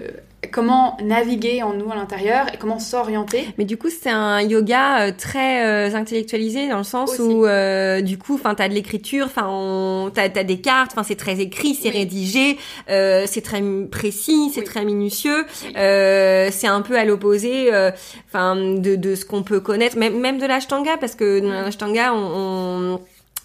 [0.53, 3.47] comment naviguer en nous à l'intérieur et comment s'orienter.
[3.57, 7.21] Mais du coup, c'est un yoga euh, très euh, intellectualisé dans le sens Aussi.
[7.21, 11.15] où, euh, du coup, enfin, t'as de l'écriture, enfin, t'as as des cartes, enfin, c'est
[11.15, 11.97] très écrit, c'est Oui.
[11.97, 12.57] rédigé,
[12.89, 13.61] euh, c'est très
[13.91, 14.65] précis, c'est Oui.
[14.65, 15.45] très minutieux.
[15.65, 15.73] Oui.
[15.77, 17.91] Euh, c'est un peu à l'opposé, euh,
[18.29, 21.63] enfin, de, de ce qu'on peut connaître, même même de l'ashtanga, parce que dans Mm.
[21.65, 22.99] l'ashtanga, on, on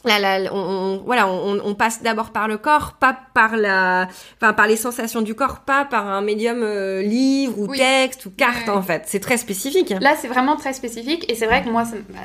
[0.05, 4.07] Là, là, on, on- voilà, on, on passe d'abord par le corps, pas par la,
[4.41, 7.79] enfin par les sensations du corps, pas par un médium euh, livre ou Oui.
[7.79, 8.75] texte ou carte Ouais.
[8.75, 9.03] en fait.
[9.07, 9.93] C'est très spécifique.
[10.01, 12.21] Là, c'est vraiment très spécifique et c'est vrai que moi, ça bah,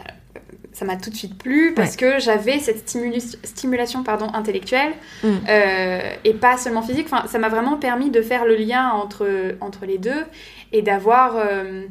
[0.71, 5.27] ça m'a tout de suite plu parce que j'avais cette stimulus- stimulation pardon, intellectuelle Mm.
[5.49, 7.07] euh, et pas seulement physique.
[7.11, 9.27] Enfin, ça m'a vraiment permis de faire le lien entre,
[9.61, 10.23] entre les deux
[10.71, 11.83] et d'avoir euh,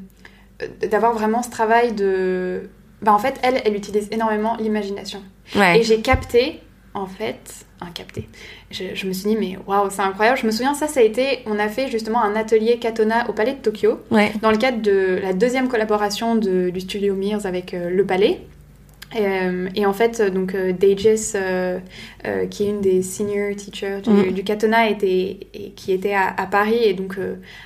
[0.88, 2.71] d'avoir vraiment ce travail de...
[3.02, 5.22] Bah, en fait, elle, elle utilise énormément l'imagination.
[5.56, 5.80] Ouais.
[5.80, 6.60] Et j'ai capté,
[6.94, 8.28] en fait, un capté.
[8.70, 10.38] Je, je me suis dit, mais waouh, c'est incroyable.
[10.38, 13.32] Je me souviens, ça, ça a été, on a fait justement un atelier Katona au
[13.32, 14.30] Palais de Tokyo, Ouais.
[14.40, 18.40] dans le cadre de la deuxième collaboration de- du studio Mears avec euh, le Palais.
[19.16, 21.79] Euh, et en fait, donc euh, Dages, euh,
[22.27, 26.29] euh, qui est une des senior teachers du, du Katona, était, et qui était à,
[26.37, 27.16] à Paris et donc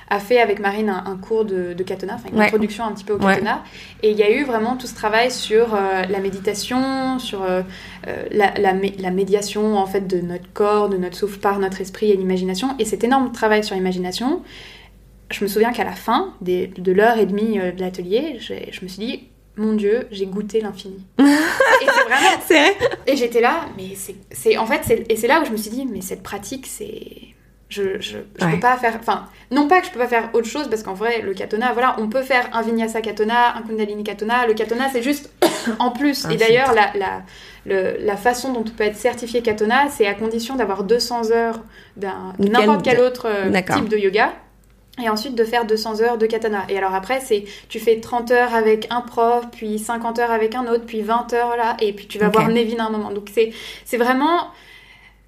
[0.09, 2.45] a fait avec Marine un, un cours de, de Katona, enfin une Ouais.
[2.45, 3.33] introduction un petit peu au Ouais.
[3.35, 3.63] Katona.
[4.03, 8.73] Et il y a eu vraiment tout ce travail sur la méditation, sur la, la,
[8.73, 12.15] mé- la médiation en fait de notre corps, de notre souffle par notre esprit et
[12.17, 12.75] l'imagination.
[12.79, 14.41] Et cet énorme travail sur l'imagination,
[15.31, 18.87] je me souviens qu'à la fin des- de l'heure et demie de l'atelier, je me
[18.87, 19.23] suis dit,
[19.57, 21.05] mon Dieu, j'ai goûté l'infini.
[21.19, 22.37] et c'est vraiment.
[22.47, 23.95] Vrai Et j'étais là, mais
[24.31, 26.65] c'est, en fait, c'est, et c'est là où je me suis dit, mais cette pratique,
[26.67, 27.05] c'est,
[27.69, 28.51] je, je, je Ouais.
[28.53, 30.93] peux pas faire, enfin, non pas que je peux pas faire autre chose, parce qu'en
[30.93, 34.45] vrai, le katona, voilà, on peut faire un vinyasa katona, un kundalini katona.
[34.47, 35.29] Le katona, c'est juste
[35.79, 36.25] en plus.
[36.25, 37.23] Un et d'ailleurs, la, la,
[37.65, 41.59] le- la façon dont on peut être certifié katona, c'est à condition d'avoir 200 heures
[41.97, 44.33] d'un, n'importe quel autre euh, type de yoga.
[45.01, 46.65] Et ensuite de faire 200 heures de katana.
[46.69, 50.55] Et alors après, c'est tu fais 30 heures avec un prof, puis 50 heures avec
[50.55, 53.11] un autre, puis 20 heures là, et puis tu vas voir Nevin à un moment.
[53.11, 53.51] Donc c'est
[53.85, 54.47] c'est vraiment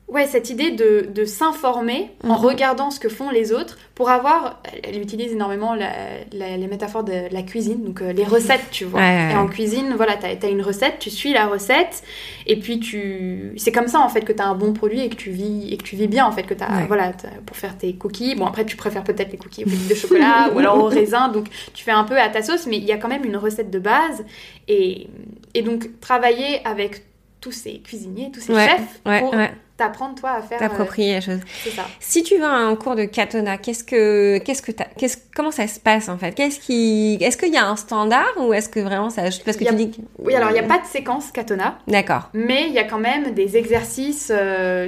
[0.09, 2.45] ouais cette idée de, de s'informer en Mhm.
[2.45, 4.61] regardant ce que font les autres pour avoir.
[4.83, 5.91] Elle, utilise énormément la,
[6.33, 8.99] la- les métaphores de la cuisine, donc euh, les recettes, tu vois.
[9.01, 12.03] Ouais, ouais, Et en cuisine, voilà, t'as as une recette, tu suis la recette,
[12.47, 13.53] et puis tu.
[13.57, 15.77] C'est comme ça en fait que t'as un bon produit et que tu vis et
[15.77, 16.85] que tu vis bien en fait que t'as Ouais.
[16.87, 17.11] voilà
[17.45, 18.35] pour faire tes cookies.
[18.35, 21.47] Bon après tu préfères peut-être les cookies au de chocolat ou alors au raisin, donc
[21.73, 23.69] tu fais un peu à ta sauce, mais il y a quand même une recette
[23.71, 24.25] de base
[24.67, 25.07] et
[25.53, 27.03] et donc travailler avec
[27.41, 29.35] tous ces cuisiniers, tous ces chefs pour.
[29.79, 30.57] T'apprendre toi à faire.
[30.61, 31.39] euh, T'approprier la chose.
[31.63, 31.85] c'est ça.
[31.99, 35.67] Si tu vas à un cours de katona, qu'est-ce que, qu'est-ce que qu'est-ce, comment ça
[35.67, 36.33] se passe en fait?
[36.33, 39.65] Qu'est-ce qui, est-ce qu'il y a un standard ou est-ce que vraiment ça, parce que
[39.65, 41.79] a- tu dis, que- Oui alors il n'y a pas de séquence katona.
[41.87, 42.29] D'accord.
[42.33, 44.87] Mais il y a quand même des exercices, euh,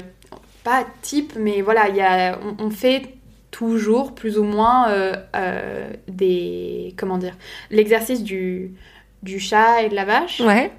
[0.64, 3.02] pas type, mais voilà, il y a, on, on fait
[3.50, 6.94] toujours plus ou moins euh, euh, des.
[6.98, 7.36] Comment dire
[7.70, 8.72] L'exercice du,
[9.24, 10.72] du chat et de la vache, Ouais,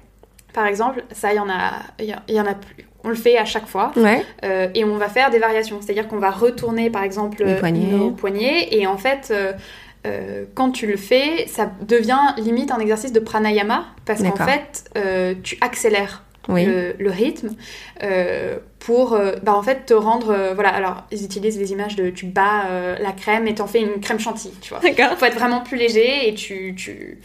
[0.53, 2.87] par exemple, ça, il y, en a, il y, a- il y en a plus.
[3.03, 3.91] On le fait à chaque fois.
[3.95, 4.23] ouais.
[4.45, 5.79] Euh, et on va faire des variations.
[5.81, 7.87] C'est-à-dire qu'on va retourner, par exemple, Les poignets.
[7.91, 8.69] nos poignets.
[8.71, 9.51] Et en fait, euh,
[10.07, 13.85] euh, quand tu le fais, ça devient limite un exercice de pranayama.
[14.05, 14.89] Parce qu'en fait,
[15.43, 16.65] tu accélères Oui.
[16.65, 17.55] le, le rythme
[18.03, 21.95] euh, pour euh, bah, en fait te rendre euh, voilà alors ils utilisent les images
[21.95, 22.65] de tu bats
[22.99, 25.17] la crème et t'en fais une crème chantilly tu vois D'accord.
[25.17, 27.17] faut être vraiment plus léger et tu tu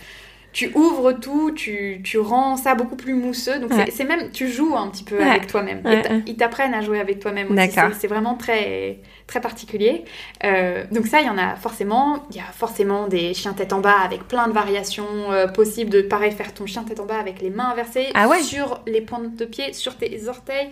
[0.52, 3.58] tu ouvres tout, tu, tu rends ça beaucoup plus mousseux.
[3.58, 3.90] Donc Ouais.
[3.90, 5.28] c'est- même, tu joues un petit peu Ouais.
[5.28, 5.82] avec toi-même.
[5.84, 6.02] Ouais.
[6.26, 7.54] Ils t'apprennent à jouer avec toi-même aussi.
[7.56, 7.92] D'accord.
[7.94, 10.04] C'est- C'est vraiment très, très particulier.
[10.44, 12.24] Euh, donc ça, il y en a forcément.
[12.30, 15.90] Il y a forcément des chiens tête en bas avec plein de variations euh, possibles.
[15.90, 19.00] De pareil, faire ton chien tête en bas avec les mains inversées Ah sur les
[19.02, 20.70] pointes de pied, sur tes orteils.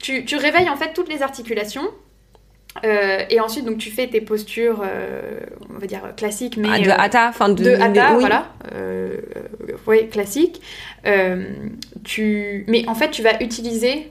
[0.00, 1.82] Tu, tu réveilles en fait toutes les articulations.
[2.84, 5.40] Euh, et ensuite, donc, tu fais tes postures, euh,
[5.74, 8.20] on va dire classiques, mais Ah, de euh, hatha, enfin de, de hatha, oui.
[8.20, 9.16] voilà, euh,
[9.86, 10.60] oui, classique.
[12.04, 14.10] Tu, mais en fait, tu vas utiliser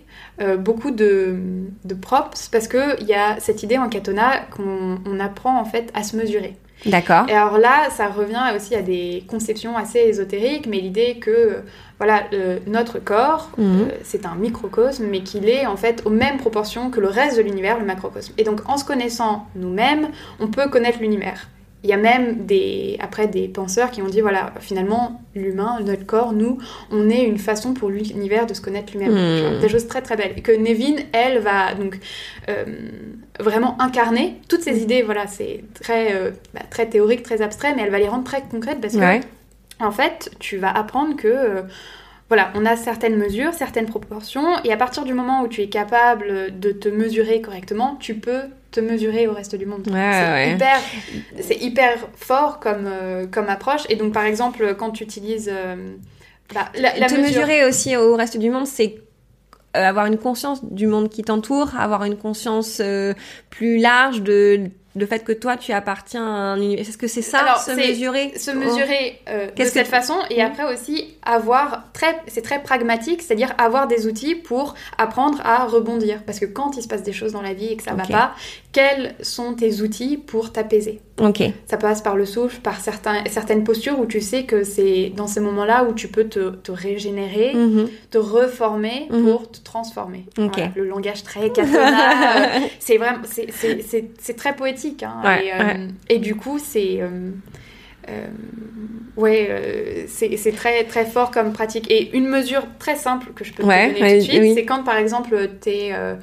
[0.60, 1.36] beaucoup de,
[1.84, 5.66] de props parce que il y a cette idée en katona qu'on on apprend en
[5.66, 6.56] fait à se mesurer.
[6.86, 7.26] D'accord.
[7.28, 11.62] Et alors là, ça revient aussi à des conceptions assez ésotériques, mais l'idée que
[11.98, 13.82] voilà, euh, notre corps, Mhm.
[13.82, 17.36] euh, c'est un microcosme, mais qu'il est en fait aux mêmes proportions que le reste
[17.38, 18.34] de l'univers, le macrocosme.
[18.38, 20.08] Et donc, en se connaissant nous-mêmes,
[20.40, 21.48] on peut connaître l'univers.
[21.84, 26.06] Il y a même des, après des penseurs qui ont dit voilà, finalement, l'humain, notre
[26.06, 26.58] corps, nous,
[26.92, 29.14] on est une façon pour l'univers de se connaître lui-même.
[29.14, 29.62] Hmm.
[29.62, 30.34] Des choses très très belles.
[30.36, 31.98] Et que Nevin, elle, va donc
[32.50, 32.66] euh,
[33.40, 35.04] vraiment incarner toutes ces idées.
[35.04, 38.42] Voilà, c'est très, euh, bah, très théorique, très abstrait, mais elle va les rendre très
[38.42, 39.22] concrètes parce que Ouais.
[39.80, 41.62] en fait, tu vas apprendre que euh,
[42.28, 45.70] voilà, on a certaines mesures, certaines proportions, et à partir du moment où tu es
[45.70, 49.88] capable de te mesurer correctement, tu peux te mesurer au reste du monde.
[49.88, 51.62] Ouais, c'est ouais.
[51.62, 53.84] hyper, fort comme euh, comme approche.
[53.90, 55.96] Et donc, par exemple, quand tu utilises euh,
[56.54, 58.96] bah, la, la te mesure- mesurer aussi au reste du monde, c'est
[59.78, 63.14] euh, avoir une conscience du monde qui t'entoure, avoir une conscience euh,
[63.50, 66.82] plus large de le fait que toi tu appartiens à un univers.
[66.88, 68.56] Est-ce que c'est ça, Alors, se mesurer se Oh.
[68.56, 70.48] mesurer euh, de que cette façon et Mhm.
[70.52, 76.24] après aussi avoir très c'est très pragmatique c'est-à-dire avoir des outils pour apprendre à rebondir
[76.26, 77.98] parce que quand il se passe des choses dans la vie et que ça Ok.
[78.00, 78.32] va pas
[78.72, 81.02] quels sont tes outils pour t'apaiser?
[81.20, 81.42] Ok.
[81.66, 85.28] ça passe par le souffle par certains, certaines postures où tu sais que c'est dans
[85.28, 87.90] ces moments-là où tu peux te, te régénérer Mhm.
[88.10, 89.24] te reformer Mhm.
[89.24, 90.54] pour te transformer Ok.
[90.56, 95.58] Voilà, le langage très katana euh, c'est vraiment c'est- très poétique hein, Ouais, et, euh,
[95.66, 95.88] ouais.
[96.10, 97.32] et du coup c'est euh,
[99.18, 103.64] ouais c'est très très fort comme pratique et une mesure très simple que je peux
[103.64, 104.54] te Ouais, donner tout de suite oui.
[104.56, 106.16] c'est quand par exemple t'es euh,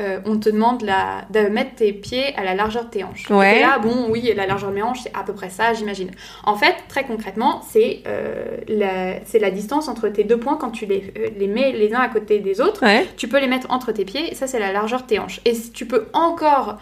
[0.00, 3.30] euh, on te demande la, de mettre tes pieds à la largeur de tes hanches.
[3.30, 3.58] Ouais.
[3.58, 6.10] Et là, bon, oui, la largeur de mes hanches, c'est à peu près ça, j'imagine.
[6.42, 11.12] En fait, très concrètement, c'est euh, la, distance entre tes deux points quand tu les,
[11.16, 12.84] euh, les mets les uns à côté des autres.
[12.84, 13.06] Ouais.
[13.16, 15.40] Tu peux les mettre entre tes pieds, et ça, c'est la largeur de tes hanches.
[15.44, 16.78] Et si tu peux encore.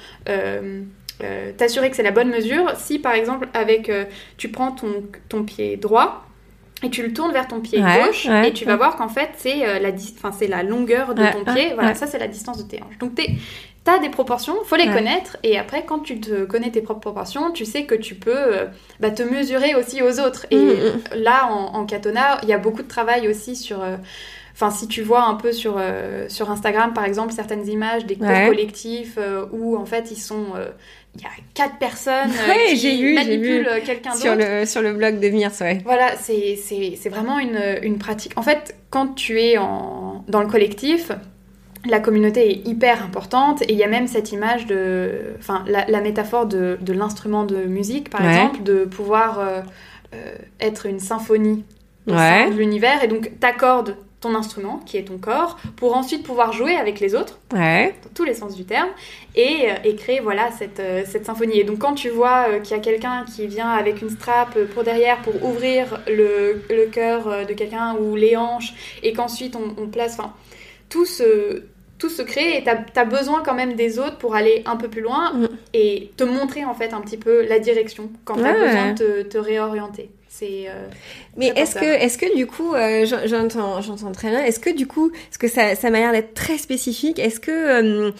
[1.56, 3.88] t'assurer que c'est la bonne mesure si par exemple avec
[4.38, 6.24] tu prends ton, ton pied droit
[6.82, 8.76] et tu le tournes vers ton pied Ouais, gauche ouais, et tu vas ouais.
[8.78, 9.90] voir qu'en fait c'est euh, la
[10.32, 13.14] c'est la longueur de ton pied voilà ça c'est la distance de tes hanches donc
[13.14, 13.30] t'es
[13.84, 17.50] T'as des proportions, faut les connaître, et après, quand tu te connais tes propres proportions,
[17.50, 18.66] tu sais que tu peux euh,
[19.00, 20.46] bah, te mesurer aussi aux autres.
[20.52, 23.82] Et Mm, là, en, en Katona, il y a beaucoup de travail aussi sur.
[23.82, 23.96] euh,
[24.54, 28.16] Enfin, si tu vois un peu sur, euh, sur Instagram, par exemple, certaines images des
[28.16, 28.46] cours Ouais.
[28.46, 30.54] collectifs euh, où en fait ils sont.
[30.54, 30.66] euh,
[31.16, 34.48] Il y a quatre personnes euh, Ouais, qui j'ai vu, manipulent euh, quelqu'un Sur d'autre.
[34.60, 35.78] le, sur le blog de Mirs, ouais.
[35.84, 38.32] Voilà, c'est c'est- c'est vraiment une, une pratique.
[38.36, 41.12] En fait, quand tu es en, dans le collectif,
[41.84, 45.34] la communauté est hyper importante et il y a même cette image de.
[45.38, 48.28] Enfin, la, la métaphore de, de l'instrument de musique, par Ouais.
[48.28, 49.60] exemple, de pouvoir euh,
[50.14, 51.64] euh, être une symphonie
[52.06, 52.50] Ouais.
[52.50, 56.74] de l'univers et donc t'accordes ton instrument, qui est ton corps, pour ensuite pouvoir jouer
[56.76, 57.94] avec les autres Ouais.
[58.02, 58.88] dans tous les sens du terme,
[59.34, 61.58] et, euh, et créer voilà, cette, euh, cette symphonie.
[61.60, 64.58] Et donc quand tu vois euh, qu'il y a quelqu'un qui vient avec une strap
[64.74, 69.74] pour derrière pour ouvrir le, le cœur de quelqu'un ou les hanches, et qu'ensuite on,
[69.82, 70.14] on place...
[70.18, 70.32] Enfin,
[70.88, 71.62] tout se,
[71.98, 72.68] tout se crée et tu
[72.98, 75.48] as, besoin quand même des autres pour aller un peu plus loin Mm.
[75.72, 78.66] et te montrer en fait un petit peu la direction quand tu as Ouais.
[78.66, 80.10] besoin de te, te réorienter.
[80.42, 80.64] C'est...
[80.68, 80.88] euh,
[81.36, 84.44] Mais est-ce que, est-ce que du coup, euh, j'en- j'entends, j'entends très bien.
[84.44, 87.20] Est-ce que du coup, parce que ça, ça m'a l'air d'être très spécifique.
[87.20, 88.10] Est-ce que euh,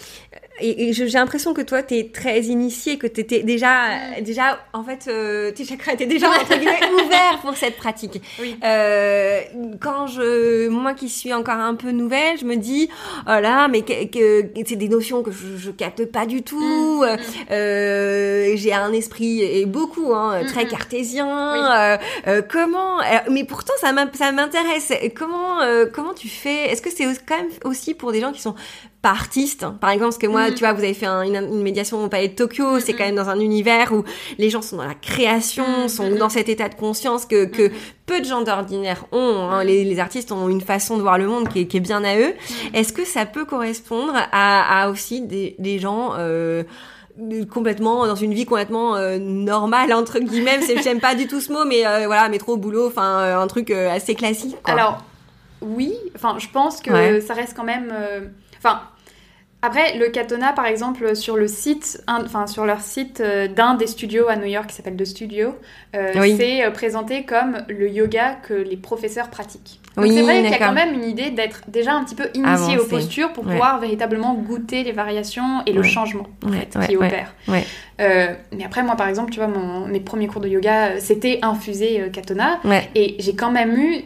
[0.59, 5.05] et, et j'ai l'impression que toi, t'es très initié, que t'étais déjà, déjà, en fait,
[5.07, 8.21] euh, tes chakras étaient déjà entre guillemets ouverts pour cette pratique.
[8.39, 8.55] Oui.
[8.63, 9.41] Euh,
[9.81, 12.89] quand je, moi qui suis encore un peu nouvelle, je me dis,
[13.25, 16.59] oh là, mais que, que- c'est des notions que je, je capte pas du tout.
[16.59, 17.17] Mm, Euh,
[17.51, 20.69] euh, j'ai un esprit et beaucoup, hein, très Mm, mm.
[20.69, 21.53] cartésien.
[21.53, 21.59] Oui.
[21.59, 21.97] Euh,
[22.27, 22.97] euh, comment
[23.29, 24.91] Mais pourtant, ça m'in- ça m'intéresse.
[25.15, 26.71] Comment euh, comment tu fais?
[26.71, 28.55] Est-ce que c'est quand même aussi pour des gens qui sont
[29.03, 30.53] pas artistes Par exemple, parce que moi, Mm.
[30.55, 32.79] tu vois, vous avez fait un- une, une médiation au Palais de Tokyo.
[32.79, 34.03] C'est Mm, quand même dans un univers où
[34.39, 37.45] les gens sont dans la création, Mm, sont mm, dans cet état de conscience que,
[37.45, 37.71] que Mm.
[38.05, 39.49] peu de gens d'ordinaire ont.
[39.51, 39.61] hein.
[39.63, 39.67] Mm.
[39.67, 42.03] Les, les artistes ont une façon de voir le monde qui est, qui est bien
[42.03, 42.33] à eux.
[42.33, 42.75] Mm.
[42.77, 46.63] Est-ce que ça peut correspondre à, à aussi des, des gens euh,
[47.51, 50.61] complètement dans une vie complètement euh, normale entre guillemets?
[50.61, 53.47] C'est j'aime pas du tout ce mot mais euh, voilà métro boulot enfin euh, un
[53.47, 54.73] truc assez classique quoi.
[54.73, 55.03] Alors,
[55.61, 57.21] oui, enfin, je pense que Ouais.
[57.21, 57.93] ça reste quand même.
[58.57, 58.81] Enfin.
[59.63, 63.87] Après, le Katona, par exemple, sur le site, enfin sur leur site euh, d'un des
[63.87, 65.55] studios à New York qui s'appelle The Studio,
[65.95, 66.35] euh, Oui.
[66.37, 69.79] c'est euh, présenté comme le yoga que les professeurs pratiquent.
[69.95, 72.15] Donc Oui, c'est vrai qu'il y a quand même une idée d'être déjà un petit
[72.15, 73.51] peu initié aux postures pour Ouais.
[73.51, 77.33] pouvoir véritablement goûter les variations et le changement en Ouais, fait, ouais, qui opère.
[78.01, 81.39] Euh, mais après, moi, par exemple, tu vois, mon- mes premiers cours de yoga, c'était
[81.41, 82.59] infusé euh, Katona.
[82.95, 84.03] Et j'ai quand même eu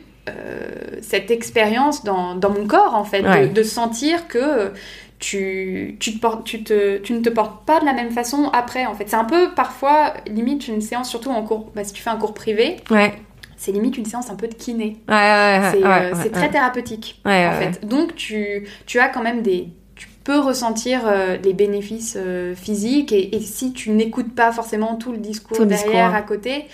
[1.01, 4.73] cette expérience dans, dans mon corps, en fait, de- sentir que
[5.19, 8.49] tu, tu, te portes, tu, te, tu ne te portes pas de la même façon
[8.53, 9.09] après, en fait.
[9.09, 12.17] C'est un peu, parfois, limite une séance, surtout en cours, bah, si tu fais un
[12.17, 13.13] cours privé, ouais
[13.59, 14.97] c'est limite une séance un peu de kiné.
[15.09, 17.83] ouais ouais C'est ouais, euh, très thérapeutique, Ouais, en fait.
[17.85, 19.69] Donc, tu, tu as quand même des...
[19.95, 24.95] Tu peux ressentir euh, les bénéfices euh, physiques et, et si tu n'écoutes pas forcément
[24.95, 26.15] tout le discours Tout le derrière discours.
[26.15, 26.65] à côté,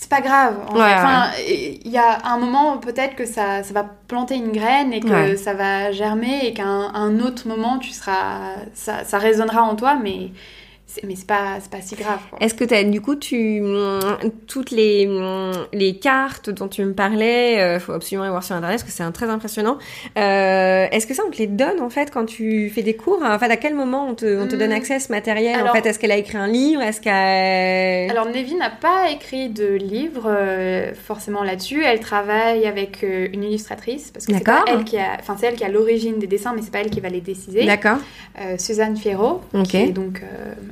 [0.00, 0.56] c'est pas grave.
[0.68, 0.94] en Ouais, fait.
[0.94, 5.00] Enfin, il y a un moment peut-être que ça, ça va planter une graine et
[5.00, 5.36] que Ouais.
[5.36, 9.74] ça va germer et qu'à un, un autre moment tu seras, ça, ça résonnera en
[9.76, 10.30] toi, mais
[11.04, 12.18] mais c'est pas, c'est pas si grave.
[12.40, 13.62] Est-ce que t'as du coup tu
[14.46, 15.08] toutes les
[15.72, 18.96] les cartes dont tu me parlais, euh, faut absolument les voir sur internet parce que
[18.96, 19.78] c'est un- très impressionnant.
[20.16, 23.20] Euh, Est-ce que ça on te les donne en fait quand tu fais des cours?
[23.22, 24.76] En fait, à quel moment on te, on te donne Hum.
[24.78, 26.82] accès à ce matériel En fait, est-ce qu'elle a écrit un livre?
[26.82, 31.82] Est-ce qu'elle Alors Nevi n'a pas écrit de livre euh, forcément là-dessus.
[31.84, 35.54] Elle travaille avec euh, une illustratrice parce que c'est elle qui a, enfin c'est elle
[35.54, 37.64] qui a l'origine des dessins, mais c'est pas elle qui va les décider.
[37.66, 37.98] D'accord.
[38.58, 40.22] Suzanne Fierro, qui est donc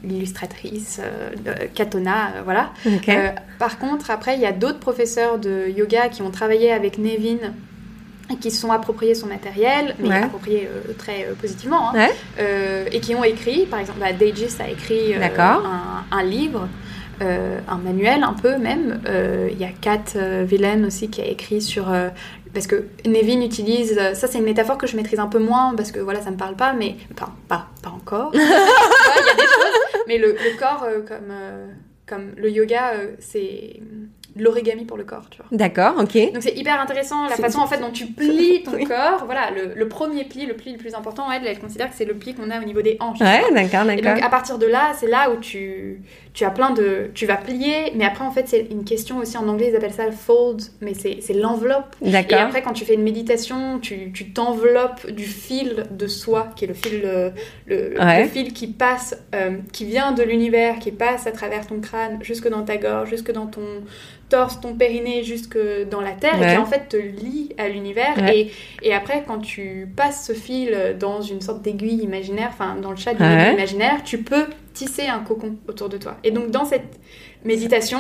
[0.06, 1.30] l'illustratrice euh,
[1.74, 2.70] Katona, euh, voilà.
[2.86, 3.28] Euh,
[3.58, 7.38] par contre, après, il y a d'autres professeurs de yoga qui ont travaillé avec Nevin
[8.32, 10.22] et qui se sont appropriés son matériel, mais Ouais.
[10.24, 12.14] appropriés euh, très euh, positivement, hein, Ouais.
[12.40, 16.68] euh, et qui ont écrit, par exemple, bah, a écrit un, un livre,
[17.20, 19.00] un manuel un peu même.
[19.50, 21.86] Il y a Kat Villen aussi qui a écrit sur...
[22.52, 23.94] parce que Nevin utilise...
[24.14, 26.36] Ça, c'est une métaphore que je maîtrise un peu moins, parce que voilà, ça me
[26.36, 26.96] parle pas, mais...
[27.14, 28.32] Enfin, pas, pas encore.
[28.34, 31.66] Ouais, Il y a des choses, mais le, le corps, euh, comme, euh,
[32.06, 33.80] comme le yoga, euh, c'est
[34.38, 35.46] l'origami pour le corps, tu vois.
[35.50, 36.32] D'accord, ok.
[36.32, 39.24] Donc c'est hyper intéressant la façon en fait dont tu plies ton corps.
[39.24, 42.04] Voilà, le, le, premier pli, le pli le plus important, elle, elle considère que c'est
[42.04, 43.20] le pli qu'on a au niveau des hanches.
[43.20, 44.24] Ouais, d'accord, Et donc d'accord.
[44.24, 46.02] à partir de là, c'est là où tu,
[46.36, 47.10] tu as plein de...
[47.14, 49.92] Tu vas plier, mais après en fait c'est une question aussi en anglais, ils appellent
[49.94, 51.96] ça le fold, mais c'est c'est l'enveloppe.
[52.04, 56.66] Et après quand tu fais une méditation, tu tu t'enveloppes du fil de soi, qui
[56.66, 57.32] est le fil, le,
[57.66, 58.22] le- Ouais.
[58.24, 62.18] le fil qui passe, euh, qui vient de l'univers, qui passe à travers ton crâne,
[62.22, 63.62] jusque dans ta gorge, jusque dans ton
[64.28, 65.56] torse, ton périnée, jusque
[65.90, 66.48] dans la terre, Ouais.
[66.48, 68.14] et qui en fait te lie à l'univers.
[68.18, 68.38] Ouais.
[68.38, 72.90] Et, et après, quand tu passes ce fil dans une sorte d'aiguille imaginaire, enfin dans
[72.90, 74.46] le chat d'une aiguille imaginaire, tu peux
[74.76, 76.18] tisser un cocon autour de toi.
[76.22, 77.00] Et donc dans cette
[77.44, 77.98] méditation.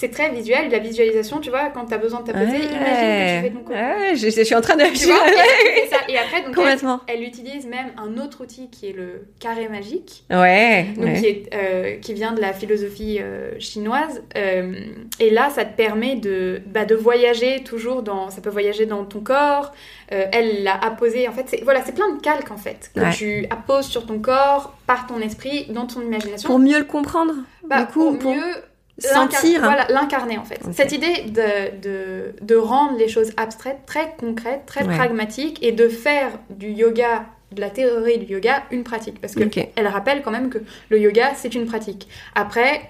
[0.00, 3.36] C'est très visuel, la visualisation, tu vois, quand tu as besoin de t'apposer, imagine que
[3.36, 3.70] tu fais ton.
[3.72, 4.84] Ouais, je, je suis en train de...
[4.96, 5.96] Tu vois, et, ça.
[6.08, 7.00] Et après, donc, elle, Complètement.
[7.06, 10.24] elle utilise même un autre outil qui est le carré magique.
[10.30, 11.20] Ouais, Donc, ouais.
[11.20, 14.22] qui, est, euh, qui vient de la philosophie euh, chinoise.
[14.36, 14.72] Euh,
[15.20, 18.30] et là, ça te permet de, bah, de voyager toujours dans.
[18.30, 19.72] Ça peut voyager dans ton corps.
[20.08, 21.28] Elle l'a apposé.
[21.28, 23.10] En fait, c'est voilà, c'est plein de calques en fait que Ouais.
[23.12, 26.48] tu apposes sur ton corps, par ton esprit, dans ton imagination.
[26.48, 27.34] Pour mieux le comprendre,
[27.64, 28.42] Bah, du coup, pour pour mieux
[29.00, 29.60] sentir.
[29.60, 30.60] Voilà, l'incarner en fait.
[30.72, 34.94] Cette idée de, de, de rendre les choses abstraites, très concrètes, très Ouais.
[34.96, 39.20] pragmatiques et de faire du yoga, de la théorie du yoga, une pratique.
[39.20, 39.68] Parce que Ok.
[39.76, 42.08] elle rappelle quand même que le yoga, c'est une pratique.
[42.34, 42.82] Après,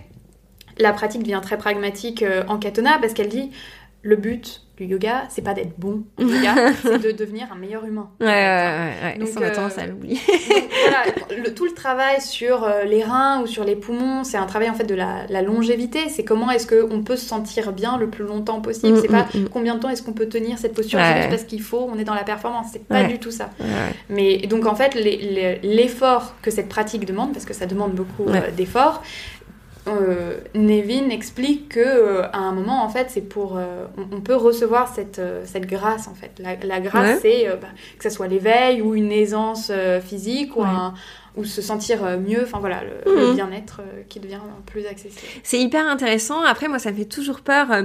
[0.79, 3.51] la pratique devient très pragmatique euh, en katana parce qu'elle dit
[4.03, 8.09] le but du yoga, c'est pas d'être bon yoga, c'est de devenir un meilleur humain.
[8.21, 9.19] Ouais, ouais, ouais.
[9.19, 10.15] Donc, Ça, on a tendance à l'oublier.
[10.17, 14.37] Donc, voilà, le- tout le travail sur euh, les reins ou sur les poumons, c'est
[14.39, 16.09] un travail en fait de la, la longévité.
[16.09, 18.97] C'est comment est-ce qu'on peut se sentir bien le plus longtemps possible.
[18.97, 19.49] Mm, c'est pas mm, mm.
[19.51, 21.29] combien de temps est-ce qu'on peut tenir cette posture Ouais.
[21.29, 22.69] parce qu'il faut, on est dans la performance.
[22.73, 23.51] C'est pas du tout ça.
[24.09, 24.95] Mais donc en fait,
[25.63, 29.03] l'effort que cette pratique demande, parce que ça demande beaucoup euh, d'efforts,
[29.89, 34.21] euh, Nevin explique que euh, à un moment en fait c'est pour euh, on, on
[34.21, 37.19] peut recevoir cette, euh, cette grâce en fait la, la grâce Ouais.
[37.23, 37.69] c'est euh, bah,
[37.99, 40.69] que ce soit l'éveil ou une aisance euh, physique ou Ouais.
[40.69, 40.95] un
[41.37, 43.35] ou se sentir euh, mieux enfin voilà le, le Mhm.
[43.37, 46.41] bien-être euh, qui devient plus accessible C'est hyper intéressant.
[46.43, 47.83] Après, moi, ça me fait toujours peur euh,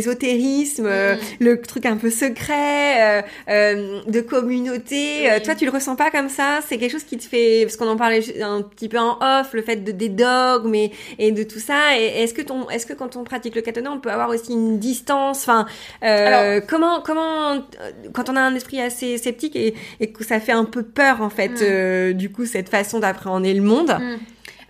[0.00, 1.18] l'ésotérisme, euh, Mm.
[1.40, 5.28] le truc un peu secret, euh, de communauté.
[5.32, 5.42] Oui.
[5.42, 6.60] toi, tu le ressens pas comme ça?
[6.66, 9.52] C'est quelque chose qui te fait, parce qu'on en parlait un petit peu en off,
[9.52, 11.96] le fait de des dogmes et, et de tout ça.
[11.98, 14.78] Est-ce que ton, est-ce que quand on pratique le katana, on peut avoir aussi une
[14.78, 15.40] distance?
[15.42, 15.66] Enfin,
[16.02, 17.62] euh, Alors- comment, comment,
[18.12, 21.22] quand on a un esprit assez sceptique et, et que ça fait un peu peur
[21.22, 22.12] en fait, Mm.
[22.12, 23.90] du coup, cette façon d'appréhender le monde.
[23.90, 24.16] Mm.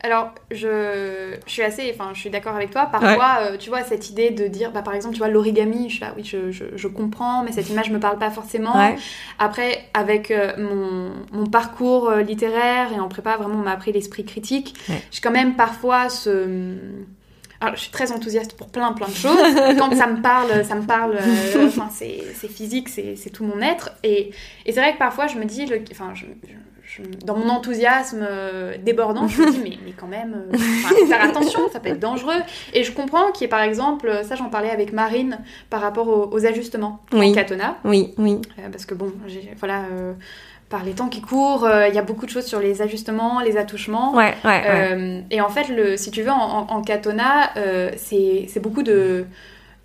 [0.03, 2.87] Alors, je, je suis assez, enfin, je suis d'accord avec toi.
[2.93, 5.95] Parfois, euh, tu vois, cette idée de dire, bah, par exemple, tu vois, l'origami, je
[5.95, 8.77] suis là, oui, je, je, je comprends, mais cette image me parle pas forcément.
[8.77, 8.95] Ouais.
[9.41, 13.91] Après, avec euh, mon, mon parcours euh, littéraire et en prépa, vraiment, on m'a appris
[13.91, 14.75] l'esprit critique.
[14.89, 15.03] Ouais.
[15.11, 16.75] J'ai quand même parfois ce.
[17.61, 19.39] Alors, je suis très enthousiaste pour plein, plein de choses.
[19.79, 21.17] Quand ça me parle, ça me parle.
[21.17, 23.91] euh, Enfin, c'est physique, c'est c'est tout mon être.
[24.05, 24.31] Et,
[24.67, 26.27] et c'est vrai que parfois, je me dis, le, enfin, je,
[26.97, 31.07] je- dans mon enthousiasme euh, débordant, je me dis, mais, mais quand même, euh, faut
[31.07, 32.41] faire attention, ça peut être dangereux.
[32.75, 35.39] Et je comprends qu'il y ait, par exemple, ça, j'en parlais avec Marine
[35.71, 37.31] par rapport aux, aux ajustements Oui.
[37.31, 37.77] en katana.
[37.85, 38.41] Oui, oui.
[38.59, 39.13] Euh, parce que bon,
[39.59, 39.83] voilà,
[40.69, 43.41] par les temps qui courent, euh, il y a beaucoup de choses sur les ajustements,
[43.41, 44.15] les attouchements.
[44.15, 45.25] Ouais, ouais, ouais.
[45.31, 48.83] Et en fait, le, si tu veux, en, en, en katana, euh, c'est c'est beaucoup
[48.83, 49.27] de,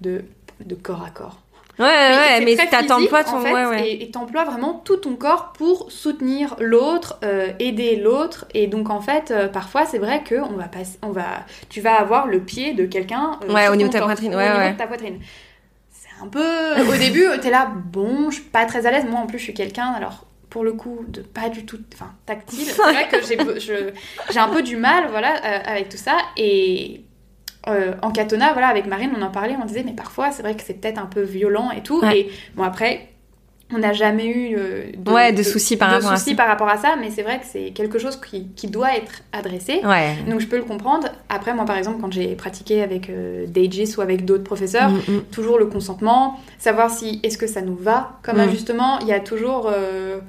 [0.01, 0.23] de,
[0.65, 1.37] de corps à corps.
[1.79, 3.37] Ouais, ouais, mais t'attends pas ton.
[3.37, 3.91] en fait, ouais, ouais.
[4.01, 8.45] Et t'emploies vraiment tout ton corps pour soutenir l'autre, euh, aider l'autre.
[8.53, 11.81] Et donc, en fait, euh, parfois, c'est vrai que on va passer, on va, tu
[11.81, 13.39] vas avoir le pied de quelqu'un.
[13.43, 14.73] euh, Ouais, au niveau de ta poitrine, au ouais, niveau ouais.
[14.73, 15.19] de ta poitrine.
[15.91, 16.81] C'est un peu.
[16.87, 19.05] Au début, t'es là, bon, je suis pas très à l'aise.
[19.09, 20.25] Moi, en plus, je suis quelqu'un, alors.
[20.49, 22.65] Pour le coup, de pas du tout, enfin, tactile.
[22.65, 26.17] C'est vrai que j'ai un peu du mal, voilà, euh, avec tout ça.
[26.35, 27.05] Et
[27.67, 30.55] euh, en katana, voilà, avec Marine, on en parlait, on disait, mais parfois, c'est vrai
[30.55, 31.99] que c'est peut-être un peu violent et tout.
[32.01, 32.19] Ouais.
[32.19, 33.07] Et bon, après,
[33.73, 36.35] on n'a jamais eu euh, de, Ouais, de soucis par de rapport à soucis ça.
[36.35, 39.21] par rapport à ça, mais c'est vrai que c'est quelque chose qui, qui doit être
[39.31, 39.79] adressé.
[39.85, 40.15] Ouais.
[40.29, 41.07] Donc je peux le comprendre.
[41.29, 44.97] Après, moi, par exemple, quand j'ai pratiqué avec euh, Daegis ou avec d'autres professeurs, Mm,
[45.07, 45.21] mm.
[45.31, 48.19] toujours le consentement, savoir si est-ce que ça nous va?
[48.23, 48.49] Comme Mm.
[48.49, 48.99] ajustement.
[48.99, 50.19] Il y a toujours, euh,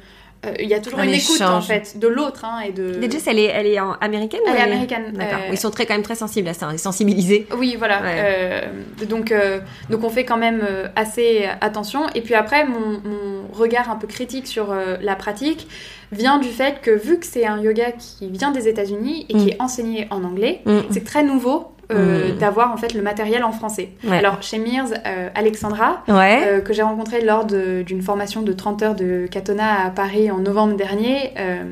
[0.61, 2.95] il y a toujours Un une écoute en fait de l'autre hein, et de.
[2.95, 5.13] Déjà, elle est, elle est américaine ou Elle est américaine.
[5.13, 5.39] D'accord.
[5.45, 7.47] Euh, Ils sont très, quand même très sensibles à ça, hein, sensibilisés.
[7.57, 8.03] Oui, voilà.
[8.03, 8.17] Ouais.
[8.19, 8.61] Euh,
[9.09, 12.03] donc, euh, donc on fait quand même euh, assez attention.
[12.15, 15.69] Et puis après, mon, mon regard un peu critique sur euh, la pratique
[16.11, 19.47] vient du fait que vu que c'est un yoga qui vient des États-Unis et qui
[19.47, 19.49] Mm.
[19.51, 20.79] est enseigné en anglais, Mm.
[20.91, 22.39] c'est très nouveau euh, Mm.
[22.39, 23.91] d'avoir en fait le matériel en français.
[24.05, 24.19] Ouais.
[24.19, 26.41] Alors chez Mears, euh, Alexandra, Ouais.
[26.47, 30.39] euh, que j'ai rencontrée lors d'une formation de 30 heures de katana à Paris en
[30.39, 31.33] novembre dernier.
[31.39, 31.65] euh,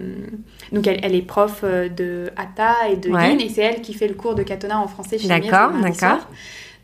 [0.72, 3.30] donc elle, elle est prof de Hatha et de Ouais.
[3.30, 5.70] Yin et c'est elle qui fait le cours de katana en français chez Mears D'accord,
[5.80, 6.28] d'accord.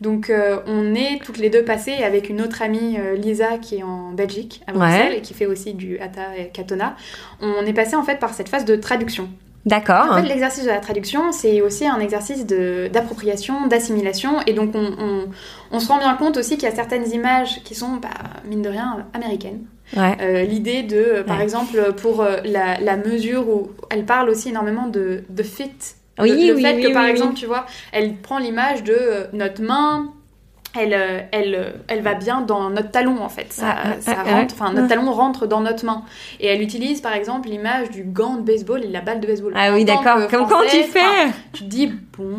[0.00, 3.76] Donc euh, on est toutes les deux passées avec une autre amie euh, Lisa qui
[3.78, 6.96] est en Belgique à Bruxelles et qui fait aussi du Hatha et Katona.
[7.40, 9.28] On est passé en fait par cette phase de traduction.
[9.66, 10.06] D'accord.
[10.12, 14.40] En fait, l'exercice de la traduction, c'est aussi un exercice d'appropriation, d'assimilation.
[14.46, 15.24] Et donc, on, on-
[15.72, 18.08] on se rend bien compte aussi qu'il y a certaines images qui sont, bah,
[18.44, 19.64] mine de rien, américaines.
[19.96, 20.16] Ouais.
[20.20, 21.42] Euh, L'idée de, euh, par Ouais.
[21.42, 25.72] exemple, pour euh, la, la mesure où elle parle aussi énormément de, de fit.
[26.18, 29.26] Oui, le, le oui, fait oui, que, par exemple, tu vois, elle prend l'image de
[29.32, 30.12] notre main.
[30.78, 33.52] Elle, euh, elle, euh, elle va bien dans notre talon en fait.
[33.52, 36.02] Ça, Ah, ah, ça ah, rentre, enfin notre talon rentre dans notre main.
[36.40, 39.26] Et elle utilise par exemple l'image du gant de baseball et de la balle de
[39.26, 39.52] baseball.
[39.56, 40.26] Ah oui, d'accord.
[40.28, 41.00] Comme quand tu fais.
[41.52, 41.86] tu te dis,
[42.18, 42.38] bon,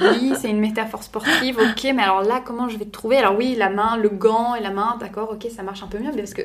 [0.00, 3.16] oui, c'est une métaphore sportive, ok, mais alors là, comment je vais te trouver?
[3.18, 5.98] Alors oui, la main, le gant et la main, d'accord, ok, ça marche un peu
[5.98, 6.42] mieux, mais parce que,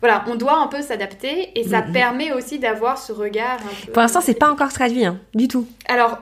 [0.00, 1.92] voilà, on doit un peu s'adapter, et ça Mhm.
[1.92, 3.92] permet aussi d'avoir ce regard un peu...
[3.92, 5.66] Pour l'instant, c'est pas encore traduit, hein, du tout.
[5.88, 6.18] Alors,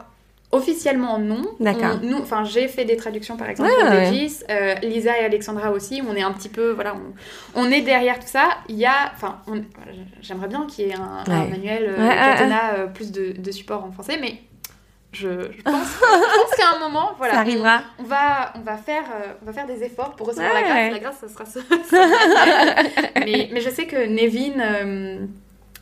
[0.53, 1.43] officiellement, non.
[1.61, 1.99] D'accord.
[2.21, 4.29] Enfin, j'ai fait des traductions, par exemple, Ouais, pour ouais.
[4.51, 6.95] Euh, Lisa et Alexandra aussi, on est un petit peu, voilà,
[7.55, 8.49] on, on est derrière tout ça.
[8.69, 9.41] Il y a, enfin,
[10.21, 13.85] j'aimerais bien qu'il y ait un, manuel euh, Ouais, Katana, euh, plus de, de support
[13.85, 14.41] en français, mais
[15.13, 17.83] je, je pense, qu'à un moment, voilà, Ça arrivera.
[17.99, 20.93] on va, on va faire, euh, on va faire des efforts pour recevoir la grâce.
[20.93, 21.45] La grâce, ça sera
[23.17, 25.29] mais, mais je sais que Nevin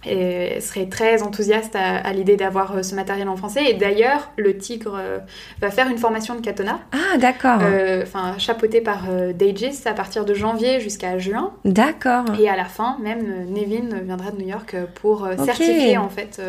[0.07, 3.64] est- serait très enthousiaste à, à l'idée d'avoir euh, ce matériel en français.
[3.70, 5.18] Et d'ailleurs, le Tigre euh,
[5.61, 7.59] va faire une formation de katana, Ah, d'accord.
[7.62, 11.53] euh, enfin chapeautée par euh, Daegis à partir de janvier jusqu'à juin.
[11.64, 12.24] D'accord.
[12.40, 16.40] Et à la fin, même Nevin viendra de New York pour certifier en fait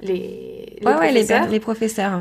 [0.00, 1.48] les, les Ouais, ouais, les, professeurs.
[1.48, 2.20] les professeurs.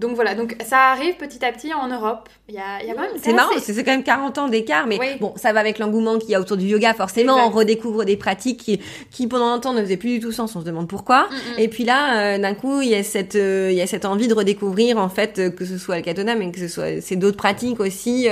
[0.00, 2.28] Donc voilà, donc ça arrive petit à petit en Europe.
[2.48, 5.06] Il y a, y a C'est marrant, c'est quand même 40 ans d'écart, mais Oui.
[5.20, 6.92] bon, ça va avec l'engouement qu'il y a autour du yoga.
[6.94, 7.48] Forcément, Exact.
[7.48, 8.80] on redécouvre des pratiques qui,
[9.10, 10.54] qui pendant un temps ne faisaient plus du tout sens.
[10.56, 11.24] On se demande pourquoi.
[11.24, 11.58] Mm, mm.
[11.58, 14.04] Et puis là, euh, d'un coup, il y a cette, euh, il y a cette
[14.04, 17.00] envie de redécouvrir en fait euh, que ce soit le katana, mais que ce soit
[17.00, 18.28] c'est d'autres pratiques aussi.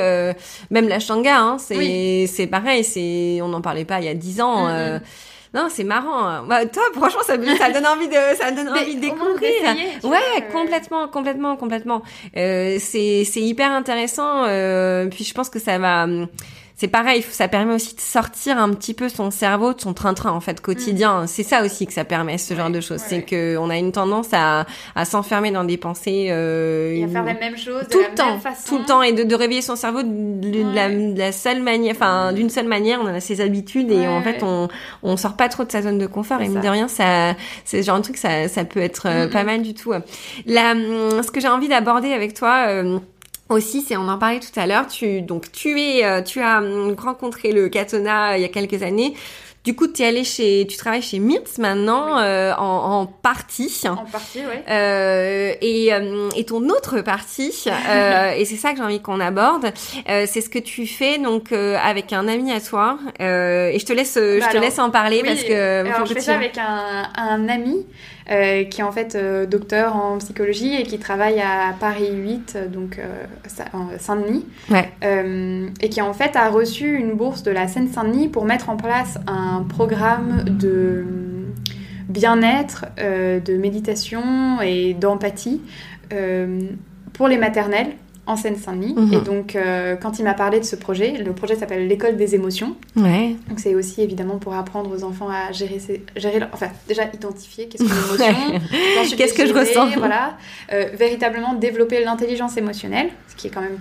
[0.71, 2.27] même la shanga, hein, c'est Oui.
[2.27, 2.85] c'est pareil.
[2.85, 4.67] C'est on n'en parlait pas il y a 10 ans.
[4.69, 5.01] Mm,
[5.55, 6.45] Non, c'est marrant.
[6.47, 9.53] Bah, toi, franchement, ça, ça donne envie de, ça donne envie de découvrir.
[10.03, 10.19] Ouais, vois,
[10.51, 12.03] complètement, complètement, complètement.
[12.37, 14.45] Euh, c'est, c'est hyper intéressant.
[14.47, 16.07] Euh, puis je pense que ça va.
[16.77, 20.33] C'est pareil, ça permet aussi de sortir un petit peu son cerveau de son train-train
[20.33, 21.27] en fait quotidien.
[21.29, 23.01] C'est ça aussi que ça permet ce genre de choses.
[23.03, 24.67] ouais, c'est que on a une tendance à,
[24.97, 26.29] à s'enfermer dans des pensées.
[26.31, 28.63] Euh, Et à faire la même chose tout de la le temps, même façon.
[28.69, 31.63] tout le temps, et de, de réveiller son cerveau de, de la, de la seule
[31.63, 33.01] manière, enfin d'une seule manière.
[33.03, 34.69] On a ses habitudes et en fait on
[35.05, 36.41] on sort pas trop de sa zone de confort.
[36.43, 39.27] Et mine de rien, ça c'est ce genre de truc, ça ça peut être euh,
[39.27, 39.47] Mm, pas mm.
[39.47, 39.93] mal du tout.
[40.47, 42.65] La, hum, ce que j'ai envie d'aborder avec toi.
[42.69, 42.99] euh,
[43.53, 44.87] aussi, c'est on en parlait tout à l'heure.
[44.89, 48.49] Tu donc tu es, euh, tu as hum, rencontré le Katona euh, il y a
[48.49, 49.15] quelques années.
[49.65, 53.73] Du coup, tu es allé chez, tu travailles chez Mirtz maintenant euh, en, en partie.
[53.89, 54.41] En partie.
[54.69, 57.53] Euh, et, euh, et ton autre partie,
[58.37, 59.73] et c'est ça que j'ai envie qu'on aborde,
[60.07, 62.99] c'est ce que tu fais donc avec un ami à toi.
[63.21, 66.03] Et je te laisse, je Bah te laisse en parler Oui, parce que faut alors
[66.03, 67.87] que je fais tu- ça avec un, un ami
[68.31, 72.53] euh, qui est en fait euh, docteur en psychologie et qui travaille à Paris 8,
[72.57, 74.89] euh, donc euh, Sa- en Saint-Denis, Ouais.
[75.81, 79.19] et qui en fait a reçu une bourse de la Seine-Saint-Denis pour mettre en place
[79.27, 81.05] un programme de
[82.09, 85.61] bien-être, de méditation et d'empathie
[87.13, 87.93] pour les maternelles
[88.27, 88.95] en Seine-Saint-Denis.
[88.97, 89.13] Mhm.
[89.15, 92.35] Et donc, euh, quand il m'a parlé de ce projet, le projet s'appelle l'école des
[92.37, 92.77] émotions.
[92.97, 93.35] Ouais.
[93.49, 97.03] Donc c'est aussi évidemment pour apprendre aux enfants à gérer, ses- gérer leur- enfin déjà
[97.13, 98.61] identifier qu'est-ce qu'une émotion,
[99.17, 100.37] Qu'est-ce que je ressens voilà,
[100.73, 103.79] Euh, véritablement développer l'intelligence émotionnelle, ce qui est quand même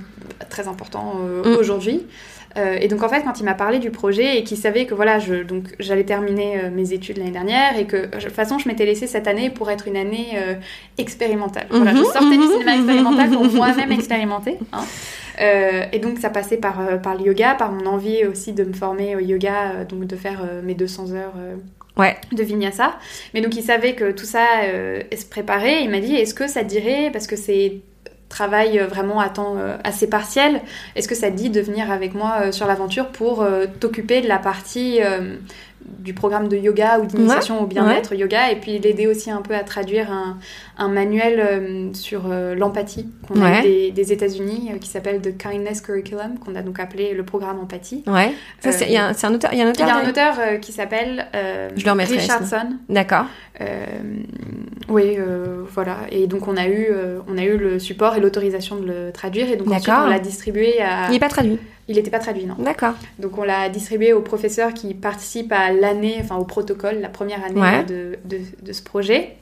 [0.50, 1.60] très important euh, Mm.
[1.60, 2.02] aujourd'hui.
[2.58, 4.94] Euh, et donc en fait quand il m'a parlé du projet et qu'il savait que
[4.94, 8.60] voilà je donc j'allais terminer euh, mes études l'année dernière et que de toute façon
[8.60, 10.56] je m'étais laissée cette année pour être une année euh,
[10.98, 11.68] expérimentale.
[11.70, 14.58] Voilà, je Mhm, sortais du cinéma mhm, expérimental pour moi-même expérimenter.
[14.74, 14.84] hein.
[15.42, 18.64] Euh, et donc ça passait par, euh, par le yoga, par mon envie aussi de
[18.66, 21.56] me former au yoga, euh, donc de faire euh, mes 200 heures euh,
[21.98, 22.16] Ouais.
[22.32, 22.94] de vinyasa.
[23.34, 25.84] Mais donc il savait que tout ça euh, se préparait.
[25.84, 27.78] Il m'a dit est-ce que ça te dirait, parce que c'est
[28.32, 30.62] travail euh, vraiment à temps euh, assez partiel,
[30.96, 33.46] est-ce que ça te dit de venir avec moi euh, sur l'aventure pour
[33.80, 35.00] t'occuper de la partie
[36.00, 39.54] du programme de yoga ou d'initiation au bien-être yoga et puis l'aider aussi un peu
[39.56, 40.38] à traduire un,
[40.78, 43.62] un manuel euh, sur euh, l'empathie qu'on a Ouais.
[43.62, 47.60] des, des États-Unis euh, qui s'appelle The Kindness Curriculum qu'on a donc appelé le programme
[47.60, 48.04] empathie.
[48.08, 48.34] Ouais.
[48.64, 49.88] Il y a un- auteur, il y a un auteur.
[49.88, 52.78] y a un auteur qui s'appelle Je le remettrai, Richardson.
[52.90, 53.26] D'accord.
[54.90, 55.18] Oui,
[55.74, 55.98] voilà.
[56.12, 56.88] Et donc on a eu,
[57.28, 59.50] on a eu le support et l'autorisation de le traduire.
[59.52, 61.10] Et donc ensuite on l'a distribué à.
[61.10, 61.58] Il est pas traduit.
[61.88, 62.56] Il n'était pas traduit, non.
[62.60, 62.94] D'accord.
[63.20, 67.44] Donc on l'a distribué aux professeurs qui participent à l'année, enfin au protocole, la première
[67.44, 67.84] année Ouais.
[67.84, 69.36] de, de, de ce projet.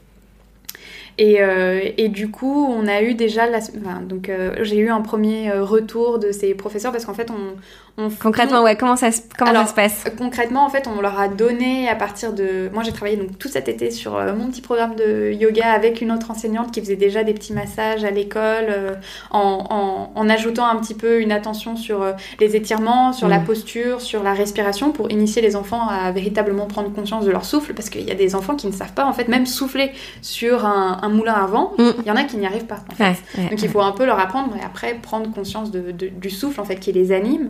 [1.18, 4.90] Et, euh, et, du coup, on a eu déjà la, enfin, donc euh, j'ai eu
[4.90, 7.58] un premier euh, retour de ces professeurs parce qu'en fait, on,
[8.00, 10.06] on concrètement, ouais, comment ça, se, comment ça se passe?
[10.18, 13.48] Concrètement, en fait, on leur a donné à partir de, moi, j'ai travaillé donc tout
[13.48, 17.24] cet été sur mon petit programme de yoga avec une autre enseignante qui faisait déjà
[17.24, 18.98] des petits massages à l'école,
[19.32, 22.06] en, en, en, ajoutant un petit peu une attention sur
[22.40, 23.46] les étirements, sur la mm.
[23.46, 27.74] posture, sur la respiration, pour initier les enfants à véritablement prendre conscience de leur souffle,
[27.74, 29.92] parce qu'il y a des enfants qui ne savent pas en fait même souffler
[30.22, 31.90] sur un moulin à vent, mm.
[32.00, 32.80] il y en a qui n'y arrivent pas.
[32.92, 33.16] En fait.
[33.50, 36.66] Donc il faut un peu leur apprendre et après prendre conscience de, du souffle en
[36.66, 37.50] fait qui les anime.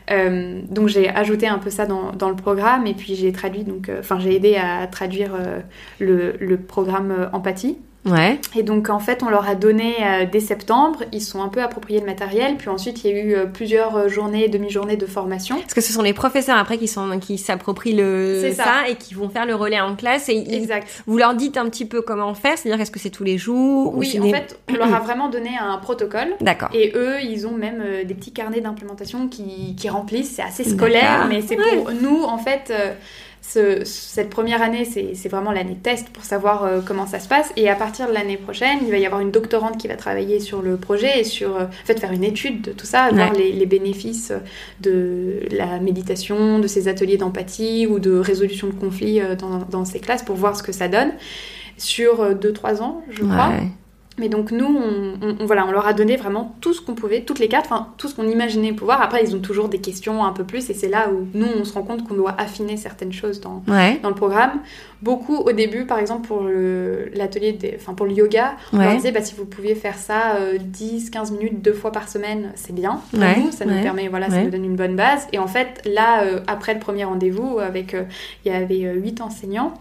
[0.11, 3.63] Euh, donc j'ai ajouté un peu ça dans, dans le programme et puis j'ai traduit
[3.63, 5.59] donc euh, enfin j'ai aidé à traduire euh,
[5.99, 8.39] le, le, programme empathie Ouais.
[8.55, 9.93] Et donc en fait, on leur a donné
[10.31, 13.51] dès septembre, ils sont un peu appropriés le matériel, puis ensuite il y a eu
[13.53, 15.59] plusieurs journées, demi-journées de formation.
[15.59, 18.89] Parce que ce sont les professeurs après qui sont qui s'approprient le ça.
[18.89, 21.03] et qui vont faire le relais en classe et exact.
[21.05, 23.93] vous leur dites un petit peu comment faire, c'est-à-dire est-ce que c'est tous les jours
[23.95, 26.29] Oui, en fait, on leur a vraiment donné un protocole.
[26.41, 26.69] D'accord.
[26.73, 31.27] Et eux, ils ont même des petits carnets d'implémentation qui, qui remplissent, c'est assez scolaire,
[31.29, 32.71] mais c'est pour nous en fait
[33.83, 37.51] cette première année, c'est vraiment l'année test pour savoir euh, comment ça se passe.
[37.57, 40.39] Et à partir de l'année prochaine, il va y avoir une doctorante qui va travailler
[40.39, 43.33] sur le projet et sur, euh, en fait, faire une étude de tout ça, voir
[43.33, 44.33] les, bénéfices
[44.79, 49.85] de la méditation, de ces ateliers d'empathie ou de résolution de conflits euh, dans, dans,
[49.85, 51.11] ces classes pour voir ce que ça donne
[51.77, 53.53] sur 2-3 ans, je crois.
[54.17, 57.39] Mais donc nous, on, voilà, on leur a donné vraiment tout ce qu'on pouvait, toutes
[57.39, 59.01] les cartes, enfin tout ce qu'on imaginait pouvoir.
[59.01, 61.63] Après, ils ont toujours des questions un peu plus, et c'est là où nous, on
[61.63, 64.59] se rend compte qu'on doit affiner certaines choses dans, dans le programme.
[65.01, 69.21] Beaucoup au début, par exemple pour l'atelier, enfin pour le yoga, on leur disait bah,
[69.21, 70.59] si vous pouviez faire ça 10-15
[71.33, 73.01] euh, minutes deux fois par semaine, c'est bien.
[73.11, 75.27] Pour nous, ça nous permet, voilà, ça nous donne une bonne base.
[75.31, 78.03] Et en fait, là, euh, après le premier rendez-vous, avec, euh,
[78.45, 79.73] il y avait 8 enseignants,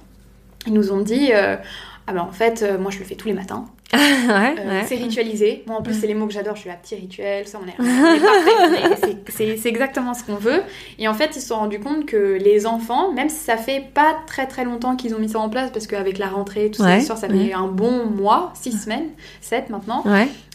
[0.66, 3.66] ils nous ont dit ah ben en fait, moi je le fais tous les matins.
[4.30, 5.64] Euh, c'est ritualisé.
[5.66, 6.54] Moi, en plus, c'est les mots que j'adore.
[6.54, 7.74] Je suis la petit rituel, ça, on est,
[9.58, 10.62] c'est exactement ce qu'on veut.
[10.98, 13.84] Et en fait, ils se sont rendus compte que les enfants, même si ça fait
[13.92, 16.82] pas très très longtemps qu'ils ont mis ça en place, parce qu'avec la rentrée, tout
[16.82, 19.08] ça, ça fait un bon mois, six semaines,
[19.40, 20.04] sept maintenant.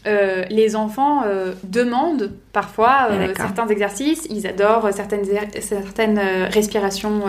[0.07, 5.25] Euh, les enfants euh, demandent parfois euh, certains exercices, ils adorent certaines,
[5.59, 6.19] certaines
[6.51, 7.23] respirations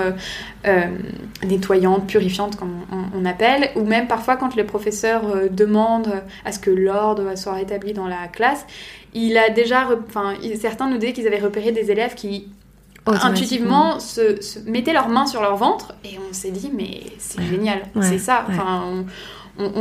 [1.45, 2.75] nettoyantes, purifiantes, comme
[3.15, 7.93] on, appelle, ou même parfois quand les professeurs demandent à ce que l'ordre soit rétabli
[7.93, 8.67] dans la classe,
[9.15, 12.49] il a déjà, enfin, certains nous disaient qu'ils avaient repéré des élèves qui
[13.07, 17.83] intuitivement se, mettaient leurs mains sur leur ventre et on s'est dit mais c'est génial,
[18.01, 18.45] c'est ça.
[18.49, 19.05] Enfin, on,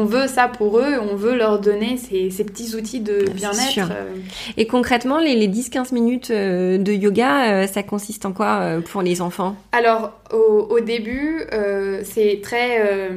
[0.06, 3.92] veut ça pour eux, on veut leur donner ces, petits outils de bien-être.
[3.92, 4.16] Euh.
[4.58, 9.22] Et concrètement, les, 10-15 minutes euh, de yoga, euh, ça consiste en quoi pour les
[9.22, 9.56] enfants?
[9.72, 11.44] Alors, au, début,
[12.04, 13.10] c'est très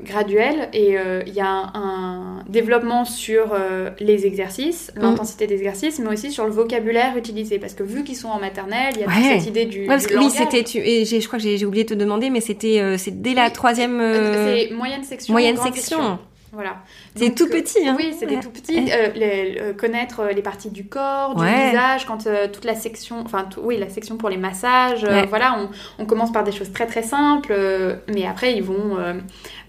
[0.00, 5.00] graduel et euh, il y a un, développement sur euh, les exercices, mm.
[5.00, 7.58] l'intensité des exercices, mais aussi sur le vocabulaire utilisé.
[7.58, 10.06] Parce que vu qu'ils sont en maternelle, il y a toute cette idée du, parce
[10.06, 12.96] que, Oui, c'était, et je crois que j'ai oublié de te demander, mais c'était euh,
[13.10, 13.98] dès la troisième...
[14.00, 15.32] C'est moyenne section.
[15.32, 16.18] Moyenne section.
[16.52, 16.76] Voilà.
[17.16, 17.96] C'est tout petit, hein.
[17.98, 18.90] Oui, c'est des tout petits.
[19.76, 24.16] connaître les parties du corps, du visage, quand toute la section, enfin, oui, la section
[24.16, 25.06] pour les massages.
[25.28, 25.70] voilà, on,
[26.02, 27.54] on, commence par des choses très très simples,
[28.08, 28.98] mais après ils vont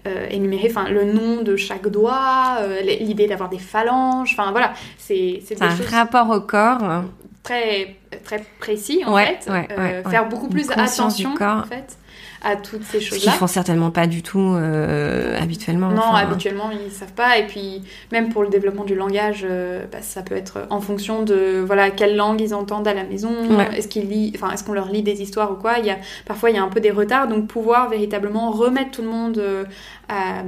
[0.06, 4.74] euh, énumérer enfin le nom de chaque doigt, euh, l'idée d'avoir des phalanges, enfin voilà,
[4.98, 7.04] c'est un rapport au corps
[7.42, 11.96] très très précis en fait, euh, faire beaucoup plus attention en fait
[12.44, 13.32] à toutes ces choses-là.
[13.32, 15.88] Qu'ils font certainement pas du tout euh, habituellement.
[15.88, 17.38] Non, habituellement ils savent pas.
[17.38, 17.82] Et puis
[18.12, 21.90] même pour le développement du langage, euh, bah, ça peut être en fonction de voilà
[21.90, 23.32] quelle langue ils entendent à la maison.
[23.74, 25.78] Est-ce qu'ils lit, enfin est-ce qu'on leur lit des histoires ou quoi?
[25.78, 28.90] Il y a parfois il y a un peu des retards, donc pouvoir véritablement remettre
[28.92, 29.64] tout le monde euh,
[30.08, 30.42] à,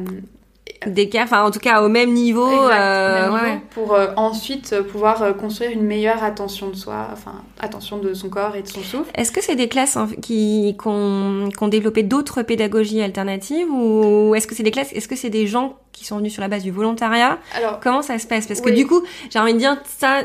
[0.87, 5.70] d'écart, enfin en tout cas au même niveau, euh, pour euh, ensuite pouvoir euh, construire
[5.70, 9.11] une meilleure attention de soi, enfin attention de son corps et de son souffle.
[9.14, 14.47] Est-ce que c'est des classes hein, qui, qui, ont, développé d'autres pédagogies alternatives ou est-ce
[14.47, 16.62] que c'est des classes, est-ce que c'est des gens qui sont venus sur la base
[16.62, 17.39] du volontariat?
[17.55, 18.47] Alors, comment ça se passe?
[18.47, 20.22] Parce que du coup, j'ai envie de dire ça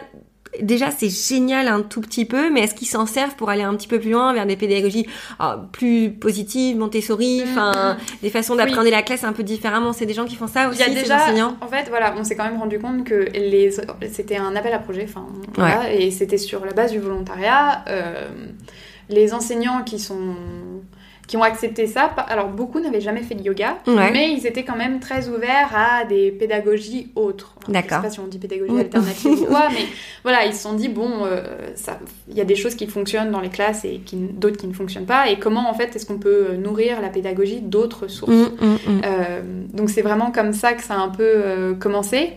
[0.61, 3.75] déjà c'est génial un tout petit peu, mais est-ce qu'ils s'en servent pour aller un
[3.75, 5.07] petit peu plus loin vers des pédagogies
[5.39, 9.93] ah, plus positives, Montessori, enfin des façons d'apprendre la classe un peu différemment?
[9.93, 11.55] C'est des gens qui font ça aussi, Il y a déjà, enseignants?
[11.61, 13.71] En fait, voilà, on s'est quand même rendu compte que les,
[14.11, 17.83] c'était un appel à projet, enfin voilà, et c'était sur la base du volontariat.
[17.87, 18.27] Euh,
[19.09, 20.35] les enseignants qui sont
[21.31, 22.07] qui ont accepté ça.
[22.27, 24.11] Alors beaucoup n'avaient jamais fait de yoga, Ouais.
[24.11, 27.55] mais ils étaient quand même très ouverts à des pédagogies autres.
[27.69, 27.87] D'accord.
[27.89, 29.85] Je sais pas si on dit pédagogie alternative ou quoi, mais
[30.23, 31.41] voilà, ils se sont dit bon, euh,
[32.27, 34.73] il y a des choses qui fonctionnent dans les classes et qui- d'autres qui ne
[34.73, 35.29] fonctionnent pas.
[35.29, 38.29] Et comment en fait est-ce qu'on peut nourrir la pédagogie d'autres sources?
[38.33, 38.67] Mm, mm,
[38.97, 39.01] mm.
[39.05, 39.41] euh,
[39.73, 42.33] donc c'est vraiment comme ça que ça a un peu euh, commencé.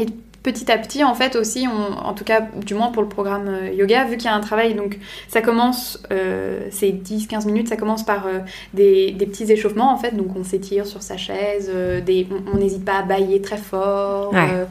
[0.00, 0.06] Et
[0.52, 3.48] petit à petit, en fait, aussi, on- en tout cas, du moins pour le programme
[3.48, 7.68] euh, yoga, vu qu'il y a un travail, donc ça commence, euh, c'est 10-15 minutes,
[7.68, 8.38] ça commence par euh,
[8.72, 12.56] des, des petits échauffements, en fait, donc on s'étire sur sa chaise, euh, des, on
[12.58, 14.66] n'hésite pas à bailler très fort, Ouais.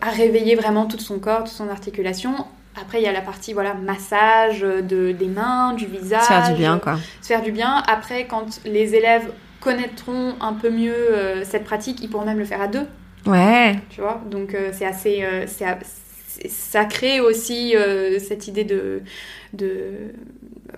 [0.00, 2.32] à réveiller vraiment tout son corps, toute son articulation.
[2.80, 6.48] Après, il y a la partie voilà massage de, des mains, du visage, Se faire
[6.48, 6.96] du bien, quoi.
[7.20, 7.82] se faire du bien.
[7.86, 9.30] Après, quand les élèves
[9.60, 10.94] connaîtront un peu mieux
[11.44, 12.86] cette pratique, ils pourront même le faire à deux,
[13.26, 13.76] Ouais.
[13.90, 14.20] tu vois.
[14.30, 15.46] Donc euh, c'est assez, euh,
[16.48, 19.02] ça crée aussi euh, cette idée de
[19.52, 20.14] de,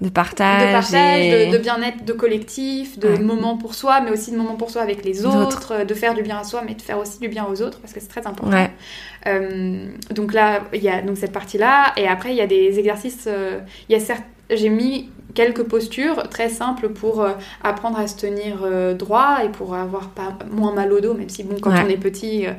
[0.00, 0.66] De partage.
[0.66, 3.18] de partage, et- de, de bien-être, de collectif, de Ouais.
[3.20, 6.12] moment pour soi, mais aussi de moment pour soi avec les autres, euh, de faire
[6.14, 8.08] du bien à soi, mais de faire aussi du bien aux autres parce que c'est
[8.08, 8.50] très important.
[8.50, 8.70] Ouais.
[10.10, 13.28] Donc là, il y a donc cette partie-là, et après il y a des exercices.
[13.88, 17.32] Il y a certes, j'ai mis quelques postures très simples pour euh,
[17.62, 21.28] apprendre à se tenir euh, droit et pour avoir pas moins mal au dos, même
[21.28, 21.82] si bon, quand Ouais.
[21.84, 22.52] on est petit, euh,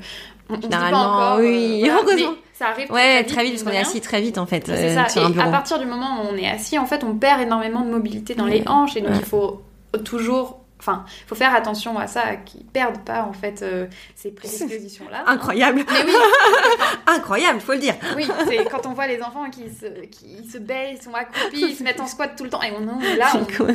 [0.50, 1.38] on, dit pas encore.
[1.40, 2.32] oui, voilà, heureusement.
[2.32, 4.72] mais ça arrive Ouais, très vite, parce qu'on est assis très vite, en fait, C'est
[4.74, 5.10] euh, ça.
[5.10, 5.48] sur un Et bureau.
[5.48, 8.36] à partir du moment où on est assis, en fait, on perd énormément de mobilité
[8.36, 8.68] dans les Ouais.
[8.70, 9.18] hanches et donc Ouais.
[9.20, 9.62] il faut
[10.04, 10.60] toujours.
[10.88, 15.24] Enfin, il faut faire attention à ça, qu'ils perdent pas en fait euh, ces prédispositions-là.
[15.26, 15.80] Incroyable.
[15.90, 16.14] Mais oui,
[17.08, 17.96] Incroyable, faut le dire.
[18.16, 21.76] oui, c'est quand on voit les enfants qui se, qui se baissent, sont accroupis, ils
[21.76, 23.74] se mettent en squat tout le temps, et on, non, là, on, C'est cool.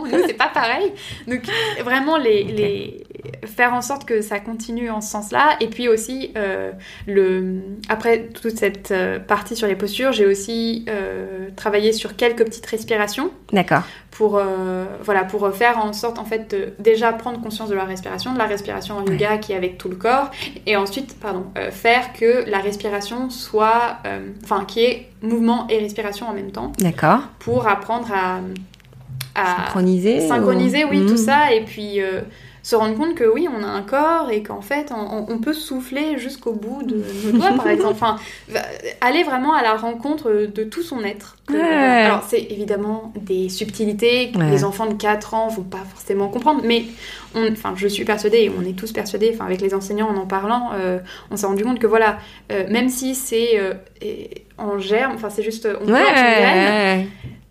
[0.00, 0.92] on- nous, c'est pas pareil.
[1.26, 1.42] Donc,
[1.82, 3.06] vraiment, les, les,
[3.46, 5.56] faire en sorte que ça continue en ce sens-là.
[5.60, 6.72] Et puis aussi, euh,
[7.06, 12.44] le, après toute cette euh, partie sur les postures, j'ai aussi euh, travaillé sur quelques
[12.44, 13.82] petites respirations D'accord.
[14.10, 17.84] pour, euh, voilà, pour faire en sorte, en fait, de déjà prendre conscience de la
[17.84, 20.30] respiration, de la respiration en yoga qui est avec tout le corps,
[20.66, 25.78] et ensuite, pardon, euh, faire que la respiration soit, euh, enfin, qui est mouvement et
[25.78, 27.20] respiration en même temps, D'accord.
[27.40, 28.38] pour apprendre à,
[29.34, 30.26] à Synchroniser.
[30.28, 31.16] synchroniser, ou- oui, tout Mm.
[31.16, 32.20] ça, et puis euh,
[32.68, 35.54] se rendre compte que oui, on a un corps et qu'en fait, on, on peut
[35.54, 37.94] souffler jusqu'au bout de nos doigts, par exemple.
[37.94, 38.16] Enfin,
[39.00, 41.36] aller vraiment à la rencontre de tout son être.
[41.46, 41.62] Que- Ouais.
[41.62, 44.50] Alors, c'est évidemment des subtilités que Ouais.
[44.50, 46.84] les enfants de 4 ans vont pas forcément comprendre, mais
[47.34, 50.16] on, enfin, je suis persuadée, et on est tous persuadés, enfin, avec les enseignants en
[50.18, 50.98] en parlant, euh,
[51.30, 52.18] on s'est rendu compte que voilà,
[52.52, 53.72] euh, même si c'est euh,
[54.58, 56.00] en germe, enfin, c'est juste, on Ouais.
[56.00, 57.06] une graine.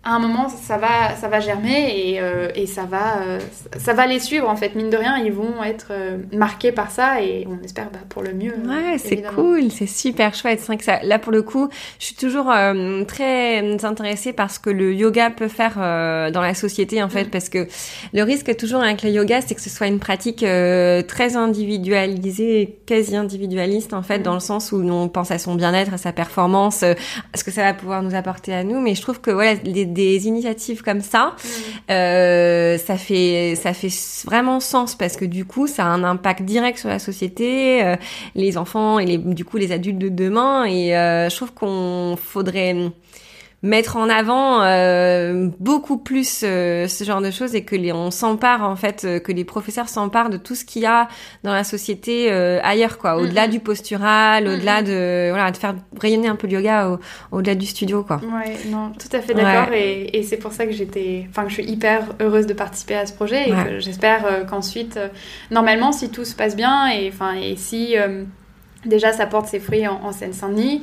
[0.08, 3.38] À un moment ça va ça va germer et, euh, et ça va euh,
[3.78, 6.90] ça va les suivre en fait mine de rien ils vont être euh, marqués par
[6.90, 10.60] ça et on espère bah, pour le mieux Ouais, c'est cool, c'est super chouette.
[10.60, 12.52] C'est vrai que ça, là pour le coup, je suis toujours
[13.06, 15.74] très intéressée par ce que le yoga peut faire
[16.32, 17.30] dans la société en fait, Mm.
[17.30, 17.66] parce que
[18.14, 23.16] le risque toujours avec le yoga, c'est que ce soit une pratique très individualisée, quasi
[23.16, 24.22] individualiste en fait, Mm.
[24.22, 26.94] dans le sens où on pense à son bien-être, à sa performance, à
[27.34, 28.80] ce que ça va pouvoir nous apporter à nous.
[28.80, 31.92] Mais je trouve que voilà, des, des initiatives comme ça, Mm.
[31.92, 33.92] euh, ça fait ça fait
[34.24, 37.96] vraiment sens parce que du coup ça a un impact direct sur la société euh,
[38.34, 42.16] les enfants et les du coup les adultes de demain et euh, je trouve qu'on
[42.32, 42.74] faudrait
[43.62, 48.12] mettre en avant euh, beaucoup plus euh, ce genre de choses et que les on
[48.12, 51.08] s'empare en fait euh, que les professeurs s'emparent de tout ce qu'il y a
[51.42, 56.28] dans la société euh, ailleurs quoi au-delà du postural au-delà de voilà de faire rayonner
[56.28, 57.00] un peu le yoga au-
[57.36, 59.72] au-delà du studio quoi Ouais, non, tout à fait d'accord.
[59.74, 62.94] Et, et c'est pour ça que j'étais, enfin, que je suis hyper heureuse de participer
[62.94, 63.64] à ce projet et Ouais.
[63.64, 65.08] que j'espère euh, qu'ensuite, euh,
[65.50, 68.22] normalement, si tout se passe bien et, enfin, et si euh,
[68.86, 70.82] déjà ça porte ses fruits en, en Seine-Saint-Denis,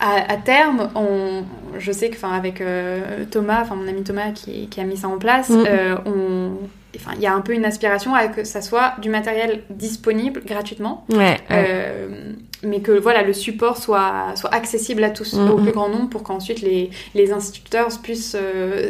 [0.00, 1.44] à, à terme, on,
[1.78, 4.96] je sais que, enfin, avec euh, Thomas, enfin, mon ami Thomas qui, qui a mis
[4.96, 5.64] ça en place, Mhm.
[5.68, 6.50] euh, on,
[6.96, 10.42] enfin, il y a un peu une aspiration à que ça soit du matériel disponible
[10.44, 11.04] gratuitement.
[11.10, 11.36] ouais, ouais.
[11.50, 12.32] Euh,
[12.62, 16.22] mais que voilà le support soit, soit accessible à tous, au plus grand nombre, pour
[16.22, 18.32] qu'ensuite les, les instituteurs puissent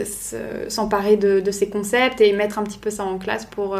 [0.04, 3.74] se- s'emparer de, de ces concepts et mettre un petit peu ça en classe pour,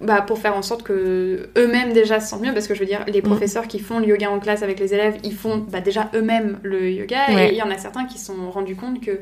[0.00, 2.86] bah, pour faire en sorte que eux-mêmes déjà se sentent mieux, parce que je veux
[2.86, 3.26] dire, les Mhm.
[3.28, 6.58] professeurs qui font le yoga en classe avec les élèves, ils font bah, déjà eux-mêmes
[6.62, 7.48] le yoga, Ouais.
[7.48, 9.18] et il y en a certains qui se sont rendus compte que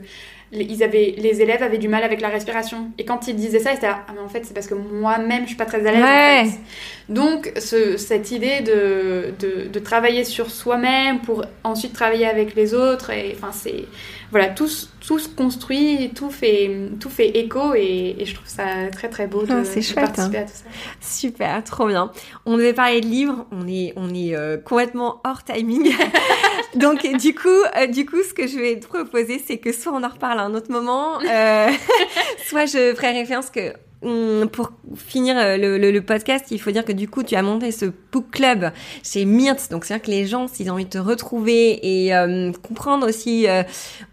[0.53, 2.91] ils avaient, les élèves avaient du mal avec la respiration.
[2.99, 4.75] Et quand ils disaient ça, ils étaient là, ah mais en fait c'est parce que
[4.75, 6.03] moi-même je suis pas très à l'aise.
[6.03, 6.51] en Ouais.
[6.51, 7.13] fait.
[7.13, 12.75] Donc ce- cette idée de, de, de travailler sur soi-même pour ensuite travailler avec les
[12.75, 13.85] autres, et enfin c'est
[14.33, 16.71] voilà tout, se- tout se construit, tout fait
[17.01, 19.85] tout fait écho et, et je trouve ça très très beau de, Ah, c'est de
[19.85, 20.65] chouette, participer à tout ça.
[21.01, 22.11] Super, trop bien.
[22.45, 25.93] On devait parler de livres, on est, on est euh, complètement hors timing.
[26.77, 29.93] Donc du coup, euh, du coup, ce que je vais te proposer, c'est que soit
[29.93, 31.71] on en reparle à un autre moment, euh,
[32.47, 36.85] soit je ferai référence que pour finir euh, le, le, le, podcast, il faut dire
[36.85, 38.71] que du coup, tu as monté ce book club
[39.03, 39.71] chez Myrthe.
[39.71, 43.49] Donc, c'est-à-dire que les gens, s'ils ont envie de te retrouver et euh, comprendre aussi
[43.49, 43.63] euh,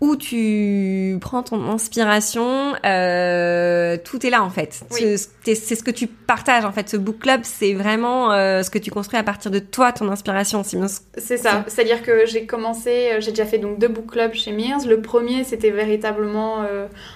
[0.01, 4.83] où tu prends ton inspiration, euh, tout est là en fait.
[4.91, 5.17] Oui.
[5.43, 6.89] C'est ce que tu partages en fait.
[6.89, 10.63] Ce book club, c'est vraiment ce que tu construis à partir de toi, ton inspiration.
[10.63, 11.65] C'est ça.
[11.67, 14.85] C'est-à-dire que j'ai commencé, j'ai déjà fait donc deux book clubs chez Myrthe.
[14.85, 16.63] Le premier, c'était véritablement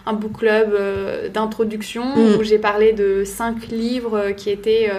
[0.06, 2.36] un book club d'introduction mmh.
[2.36, 4.90] où j'ai parlé de cinq livres qui étaient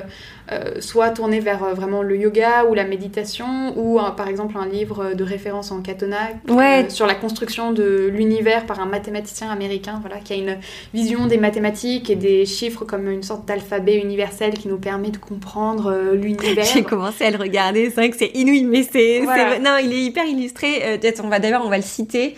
[0.53, 4.57] euh, euh, soit tourné vers euh, vraiment le yoga ou la méditation, ou par exemple
[4.57, 6.17] un livre de référence en katona
[6.49, 6.85] ouais.
[6.85, 10.59] euh, sur la construction de l'univers par un mathématicien américain, voilà, qui a une
[10.95, 15.17] vision des mathématiques et des chiffres comme une sorte d'alphabet universel qui nous permet de
[15.19, 16.65] comprendre euh, l'univers.
[16.65, 19.59] J'ai commencé à le regarder, c'est vrai que c'est inouï, mais c'est voilà.
[19.59, 20.99] non, il est hyper illustré.
[21.01, 22.35] Peut-être on va d'ailleurs on va le citer.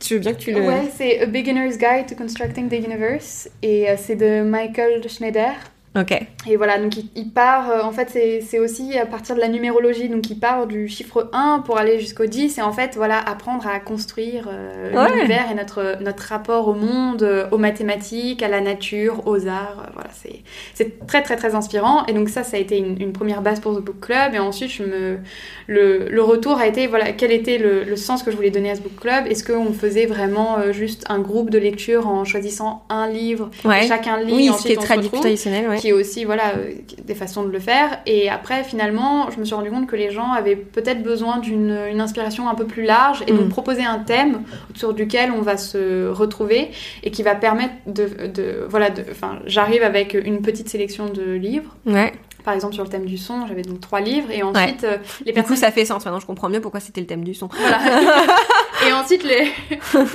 [0.00, 3.48] tu veux bien que tu le Ouais, c'est A Beginner's Guide to Constructing the Universe
[3.62, 5.52] et c'est de Michael Schneider.
[5.96, 6.12] Ok.
[6.48, 8.10] Et voilà, donc il, il part, euh, en fait,
[8.46, 11.98] c'est aussi à partir de la numérologie, donc il part du chiffre 1 pour aller
[11.98, 15.12] jusqu'au 10, et en fait, voilà, apprendre à construire euh, Ouais.
[15.16, 19.90] l'univers et notre, notre rapport au monde, euh, aux mathématiques, à la nature, aux arts,
[19.94, 23.40] voilà, c'est- très très très inspirant, et donc ça, ça a été une, une première
[23.42, 25.18] base pour The Book Club, et ensuite, je me,
[25.66, 28.70] le, le retour a été, voilà, quel était le, le sens que je voulais donner
[28.70, 32.84] à ce Book Club, est-ce qu'on faisait vraiment juste un groupe de lecture en choisissant
[32.90, 33.86] un livre, Ouais.
[33.88, 35.77] chacun lit, Oui, ce qui est on très traditionnel, ouais.
[35.80, 36.72] Qui est aussi voilà euh,
[37.04, 40.10] des façons de le faire et après finalement je me suis rendu compte que les
[40.10, 43.48] gens avaient peut-être besoin d'une une inspiration un peu plus large et donc Mm.
[43.50, 46.70] proposer un thème autour duquel on va se retrouver
[47.02, 51.74] et qui va permettre de, de voilà enfin j'arrive avec une petite sélection de livres
[51.86, 52.12] Ouais.
[52.48, 54.96] Par exemple sur le thème du son j'avais donc trois livres et ensuite euh,
[55.26, 56.02] les Du coup, personnes ça fait sens.
[56.06, 57.48] Maintenant, je comprends mieux pourquoi c'était le thème du son.
[57.60, 57.78] voilà.
[58.88, 59.50] et ensuite, les,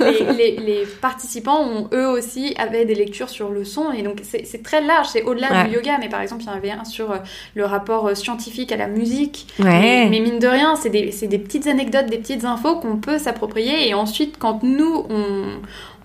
[0.00, 3.92] les, les- les participants ont eux aussi avaient des lectures sur le son.
[3.92, 5.68] Et donc, c'est très large, c'est au-delà Ouais.
[5.68, 5.98] du yoga.
[6.00, 7.18] Mais par exemple, il y en avait un sur euh,
[7.54, 9.46] le rapport euh, scientifique à la musique.
[9.60, 9.66] Ouais.
[9.66, 13.18] Mais, mais mine de rien, c'est des, des petites anecdotes, des petites infos qu'on peut
[13.18, 13.88] s'approprier.
[13.88, 15.44] Et ensuite, quand nous, on,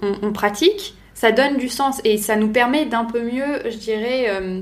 [0.03, 2.01] on, on pratique, ça donne du sens.
[2.03, 4.61] Et ça nous permet d'un peu mieux, je dirais, euh,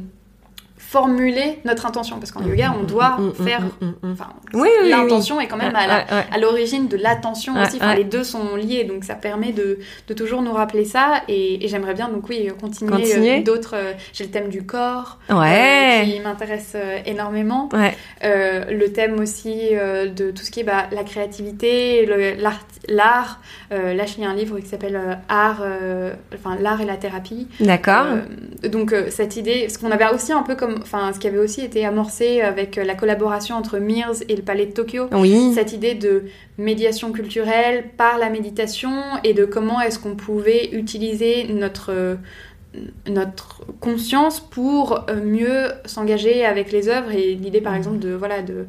[0.89, 2.17] formuler notre intention.
[2.19, 3.61] Parce qu'en yoga, on doit Mm, mm, faire...
[3.61, 4.11] mm, mm, mm.
[4.13, 6.39] Enfin, Oui, oui, oui, l'intention est quand même à Ouais, ouais.
[6.39, 7.77] l'origine de l'attention Ouais, aussi.
[7.77, 7.95] Enfin.
[7.95, 11.21] Les deux sont liés, donc ça permet de, de toujours nous rappeler ça.
[11.27, 13.39] Et, et j'aimerais bien, donc oui, continuer, Continuer.
[13.39, 13.75] euh, d'autres.
[13.75, 16.01] euh, J'ai le thème du corps, Ouais.
[16.01, 17.69] euh, qui m'intéresse euh, énormément.
[17.73, 17.95] Ouais.
[18.23, 22.05] Euh, le thème aussi de tout ce qui est bah, la créativité,
[22.39, 22.59] l'art.
[22.87, 23.39] l'art.
[23.71, 25.61] Là, je lis un livre qui s'appelle Art,
[26.33, 27.47] enfin l'art et la thérapie.
[27.59, 28.05] D'accord.
[28.63, 31.61] Donc cette idée, ce qu'on avait aussi un peu comme, enfin ce qui avait aussi
[31.61, 35.51] été amorcé avec euh, la collaboration entre Mears et le Palais de Tokyo, oui.
[35.53, 36.25] cette idée de
[36.57, 38.91] médiation culturelle par la méditation
[39.23, 42.15] et de comment est-ce qu'on pouvait utiliser notre euh,
[43.07, 47.11] notre conscience pour euh, mieux s'engager avec les œuvres.
[47.11, 48.65] Et l'idée par exemple de voilà de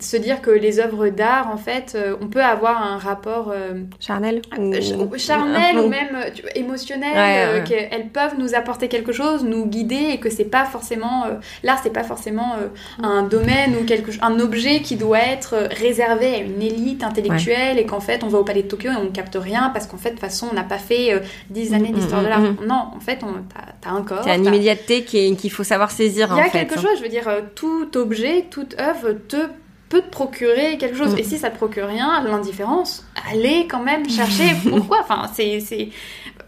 [0.00, 3.74] se dire que les œuvres d'art en fait euh, on peut avoir un rapport euh,
[4.00, 4.42] Charnel.
[4.58, 7.64] euh, ch- ou- charnel un peu- ou même euh, tu vois, émotionnel Ouais, euh, ouais.
[7.64, 11.78] qu'elles peuvent nous apporter quelque chose nous guider et que c'est pas forcément euh, l'art
[11.82, 12.68] c'est pas forcément euh,
[13.02, 17.78] un domaine ou quelque un objet qui doit être euh, réservé à une élite intellectuelle
[17.78, 19.96] et qu'en fait on va au palais de Tokyo et on capte rien parce qu'en
[19.98, 21.20] fait de toute façon on n'a pas fait euh,
[21.50, 22.56] 10 années Mm, d'histoire mm, de l'art mm.
[22.66, 23.34] non en fait on
[23.82, 26.40] t'as as un corps C'est une t'as- immédiateté qu'il faut savoir saisir il y en
[26.40, 26.58] a fait.
[26.66, 29.36] quelque chose, je veux dire, euh, tout objet, toute œuvre te
[29.88, 31.14] peut te procurer quelque chose.
[31.14, 31.18] Mm.
[31.18, 34.98] Et si ça te procure rien, l'indifférence, allez quand même chercher pourquoi.
[35.02, 35.88] Enfin, c'est c'est-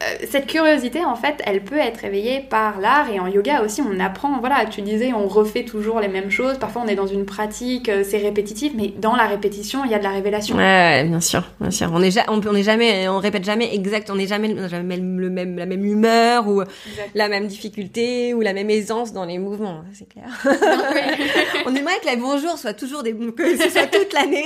[0.03, 3.81] euh, cette curiosité en fait, elle peut être éveillée par l'art et en yoga aussi.
[3.81, 6.59] On apprend, voilà, tu disais, on refait toujours les mêmes choses.
[6.59, 9.95] Parfois, on est dans une pratique, euh, c'est répétitif, mais dans la répétition, il y
[9.95, 10.55] a de la révélation.
[10.57, 11.89] Ouais, ouais, bien sûr, bien sûr.
[11.95, 14.99] On est, ja- on, on est jamais, on répète jamais exact, on n'est jamais, jamais
[14.99, 17.11] le même, la même humeur ou Exact.
[17.15, 20.27] la même difficulté ou la même aisance dans les mouvements, c'est clair.
[21.67, 24.45] On aimerait que les bonjours soient toujours des, que ce soit toute l'année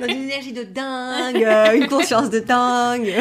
[0.00, 3.14] dans une énergie de dingue, une conscience de dingue.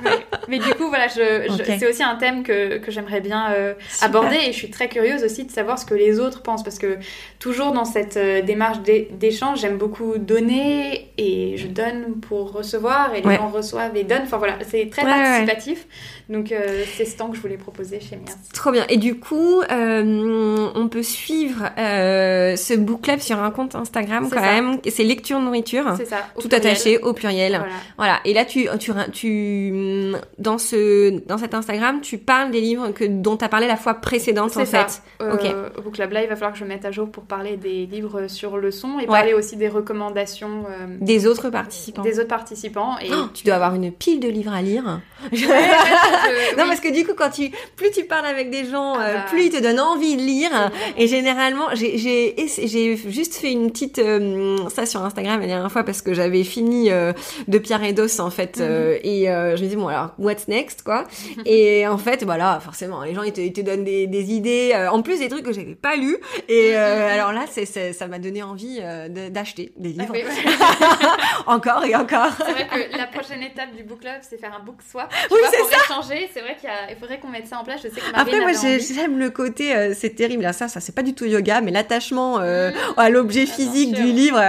[0.00, 1.76] mais, mais du coup, voilà, je, je- Ok.
[1.78, 5.22] c'est aussi un thème que, que j'aimerais bien euh, aborder et je suis très curieuse
[5.24, 6.98] aussi de savoir ce que les autres pensent parce que
[7.38, 13.14] toujours dans cette euh, démarche d'é- d'échange, j'aime beaucoup donner et je donne pour recevoir
[13.14, 13.36] et les Ouais.
[13.36, 14.22] gens reçoivent et donnent.
[14.24, 15.22] Enfin voilà, c'est très Ouais, ouais.
[15.46, 15.86] participatif.
[16.28, 18.36] Donc euh, c'est ce temps que je voulais proposer chez Mias.
[18.54, 18.84] Trop bien.
[18.88, 24.52] Et du coup, on peut suivre ce book club sur un compte Instagram quand ça.
[24.52, 24.78] même.
[24.88, 25.84] C'est lecture nourriture.
[25.96, 26.18] C'est ça.
[26.38, 26.66] Tout pluriel.
[26.70, 27.52] attaché au pluriel.
[27.52, 27.72] Voilà.
[27.96, 28.20] Voilà.
[28.24, 33.04] Et là, tu, tu, tu, dans ce dans cet Instagram, tu parles des livres que
[33.04, 34.86] dont tu as parlé la fois précédente en ça.
[34.86, 35.02] fait.
[35.20, 35.86] Euh, Ok.
[35.86, 37.86] Au Club là, il va falloir que je me mette à jour pour parler des
[37.86, 42.02] livres sur le son et parler aussi des recommandations euh, Des autres participants.
[42.02, 42.98] des autres participants.
[43.00, 45.00] Et Oh, tu dois avoir une pile de livres à lire.
[45.32, 48.94] Ouais, ouais, Non parce que du coup quand tu plus tu parles avec des gens,
[48.96, 49.24] Ah euh, bah.
[49.28, 50.50] plus ils te donnent envie de lire.
[50.96, 55.84] Et généralement, j'ai j'ai juste fait une petite euh, ça sur Instagram la dernière fois
[55.84, 58.98] parce que j'avais fini de Pierre et Dos en fait Mhm.
[59.04, 61.06] et je me dis bon alors what's next quoi.
[61.44, 64.72] et en fait voilà forcément les gens ils te, ils te donnent des, des idées
[64.74, 66.16] euh, en plus des trucs que j'avais pas lus
[66.48, 70.14] et euh, alors là c'est c'est- ça m'a donné envie euh, d'acheter des Ah livres
[70.14, 70.22] oui,
[71.46, 72.30] encore et encore.
[72.38, 75.12] C'est vrai que la prochaine étape du book club, c'est faire un book swap.
[75.30, 76.28] Oui, vois, c'est pour échanger.
[76.32, 77.80] C'est vrai qu'il y a- il faudrait qu'on mette ça en place.
[77.82, 80.80] Je sais que Marine Après, moi, j'ai- j'aime le côté, c'est terrible, là, ça, ça,
[80.80, 82.72] c'est pas du tout yoga, mais l'attachement Mmh.
[82.96, 84.40] à l'objet Ah, physique du livre,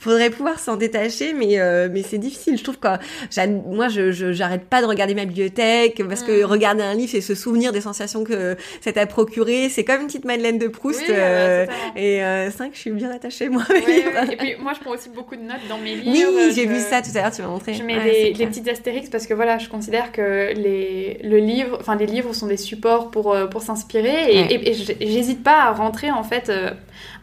[0.00, 1.56] faudrait pouvoir s'en détacher, mais
[1.90, 2.58] mais c'est difficile.
[2.58, 2.88] Je trouve que
[3.74, 6.44] moi, je je- j'arrête pas de regarder ma bibliothèque parce que Mm.
[6.46, 9.68] regarder un livre, c'est se souvenir des sensations que ça t'a procuré.
[9.68, 11.00] C'est comme une petite Madeleine de Proust.
[11.08, 11.66] Oui, euh,
[11.96, 13.62] et euh, c'est vrai que je suis bien attachée moi.
[13.70, 14.32] Ouais, ouais.
[14.32, 16.32] Et puis moi, je prends aussi beaucoup de notes dans mes livres.
[16.34, 17.32] Oui, j'ai Je- vu ça tout à l'heure.
[17.32, 17.74] Tu m'as montré.
[17.74, 18.48] Je mets Ouais, des clair.
[18.48, 22.46] petites astérix parce que voilà, je considère que les, le livre, enfin les livres sont
[22.46, 26.70] des supports pour, euh, pour s'inspirer et, j'hésite pas à rentrer en fait euh,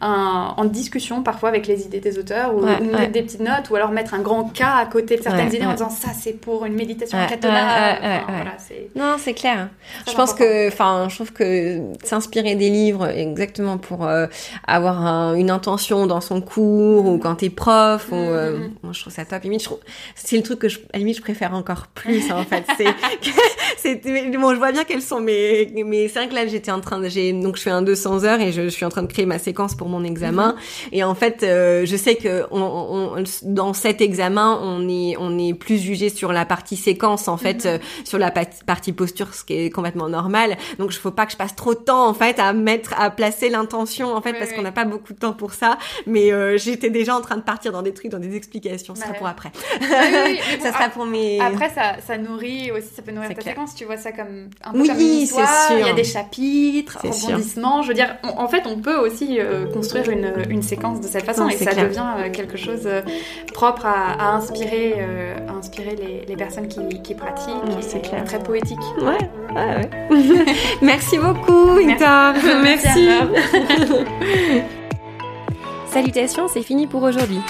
[0.00, 3.06] un- en discussion parfois avec les idées des auteurs ou, Ouais, ou mettre ouais.
[3.08, 5.66] des petites notes ou alors mettre un grand cas à côté de certaines Ouais, idées
[5.66, 8.56] en disant ça c'est pour une méditation ouais, Enfin, voilà,
[8.96, 9.68] Non, c'est clair.
[10.06, 10.44] Je pense important.
[10.44, 14.26] que, enfin, je trouve que s'inspirer des livres, exactement pour euh,
[14.66, 18.70] avoir un- une intention dans son cours ou quand t'es prof, ou, euh, Mhm.
[18.82, 19.42] moi je trouve ça top.
[19.42, 19.78] Limite, je trouve,
[20.14, 22.64] c'est le truc que je, à la limite je préfère encore plus en fait.
[23.76, 24.00] C'est,
[24.38, 26.98] bon, je vois bien quelles sont mes, mes c'est vrai que là j'étais en train
[26.98, 29.26] de, donc je fais un 200 heures et je, je suis en train de créer
[29.26, 30.56] ma séquence pour mon examen.
[30.92, 35.16] Et en fait, euh, je sais que on, on- on- dans cet examen, on est,
[35.18, 37.70] on est plus jugé sur la partie séquence en fait, Mhm.
[37.70, 40.56] euh, sur la pa- partie posture, ce qui est complètement normal.
[40.78, 43.08] Donc, il faut pas que je passe trop de temps en fait à mettre, à
[43.10, 44.56] placer l'intention en fait, Oui, parce oui.
[44.56, 45.78] qu'on n'a pas beaucoup de temps pour ça.
[46.06, 48.94] Mais euh, j'étais déjà en train de partir dans des trucs, dans des explications.
[48.94, 49.18] Ce sera Ouais.
[49.18, 49.52] pour après.
[49.80, 49.86] Oui,
[50.58, 51.40] bon, ça sera pour mes.
[51.40, 53.54] Après, ça, ça nourrit aussi, ça peut nourrir ta clair.
[53.54, 53.74] séquence.
[53.76, 55.66] Tu vois ça comme un peu Oui, comme une c'est histoire.
[55.68, 55.78] sûr.
[55.78, 57.28] Il y a des chapitres, C'est sûr.
[57.28, 57.82] rebondissements.
[57.82, 61.06] Je veux dire, on- en fait, on peut aussi euh, construire une, une séquence de
[61.06, 61.84] cette façon Non, et ça clair.
[61.88, 63.02] devient euh, quelque chose euh,
[63.52, 64.94] propre à, à inspirer,
[65.48, 67.54] à inspirer les, les personnes qui, qui pratiquent.
[67.80, 68.24] C'est clair.
[68.24, 68.78] Très poétique.
[69.00, 69.18] Ouais.
[70.82, 72.34] Merci beaucoup, Victor.
[72.62, 73.28] Merci, Anna.
[75.86, 77.40] Salutations, c'est fini pour aujourd'hui.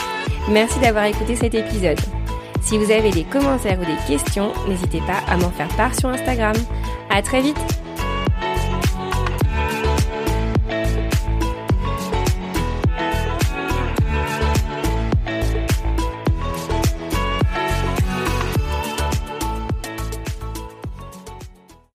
[0.50, 1.98] Merci d'avoir écouté cet épisode.
[2.60, 6.08] Si vous avez des commentaires ou des questions, n'hésitez pas à m'en faire part sur
[6.08, 6.54] Instagram.
[7.10, 7.83] À très vite!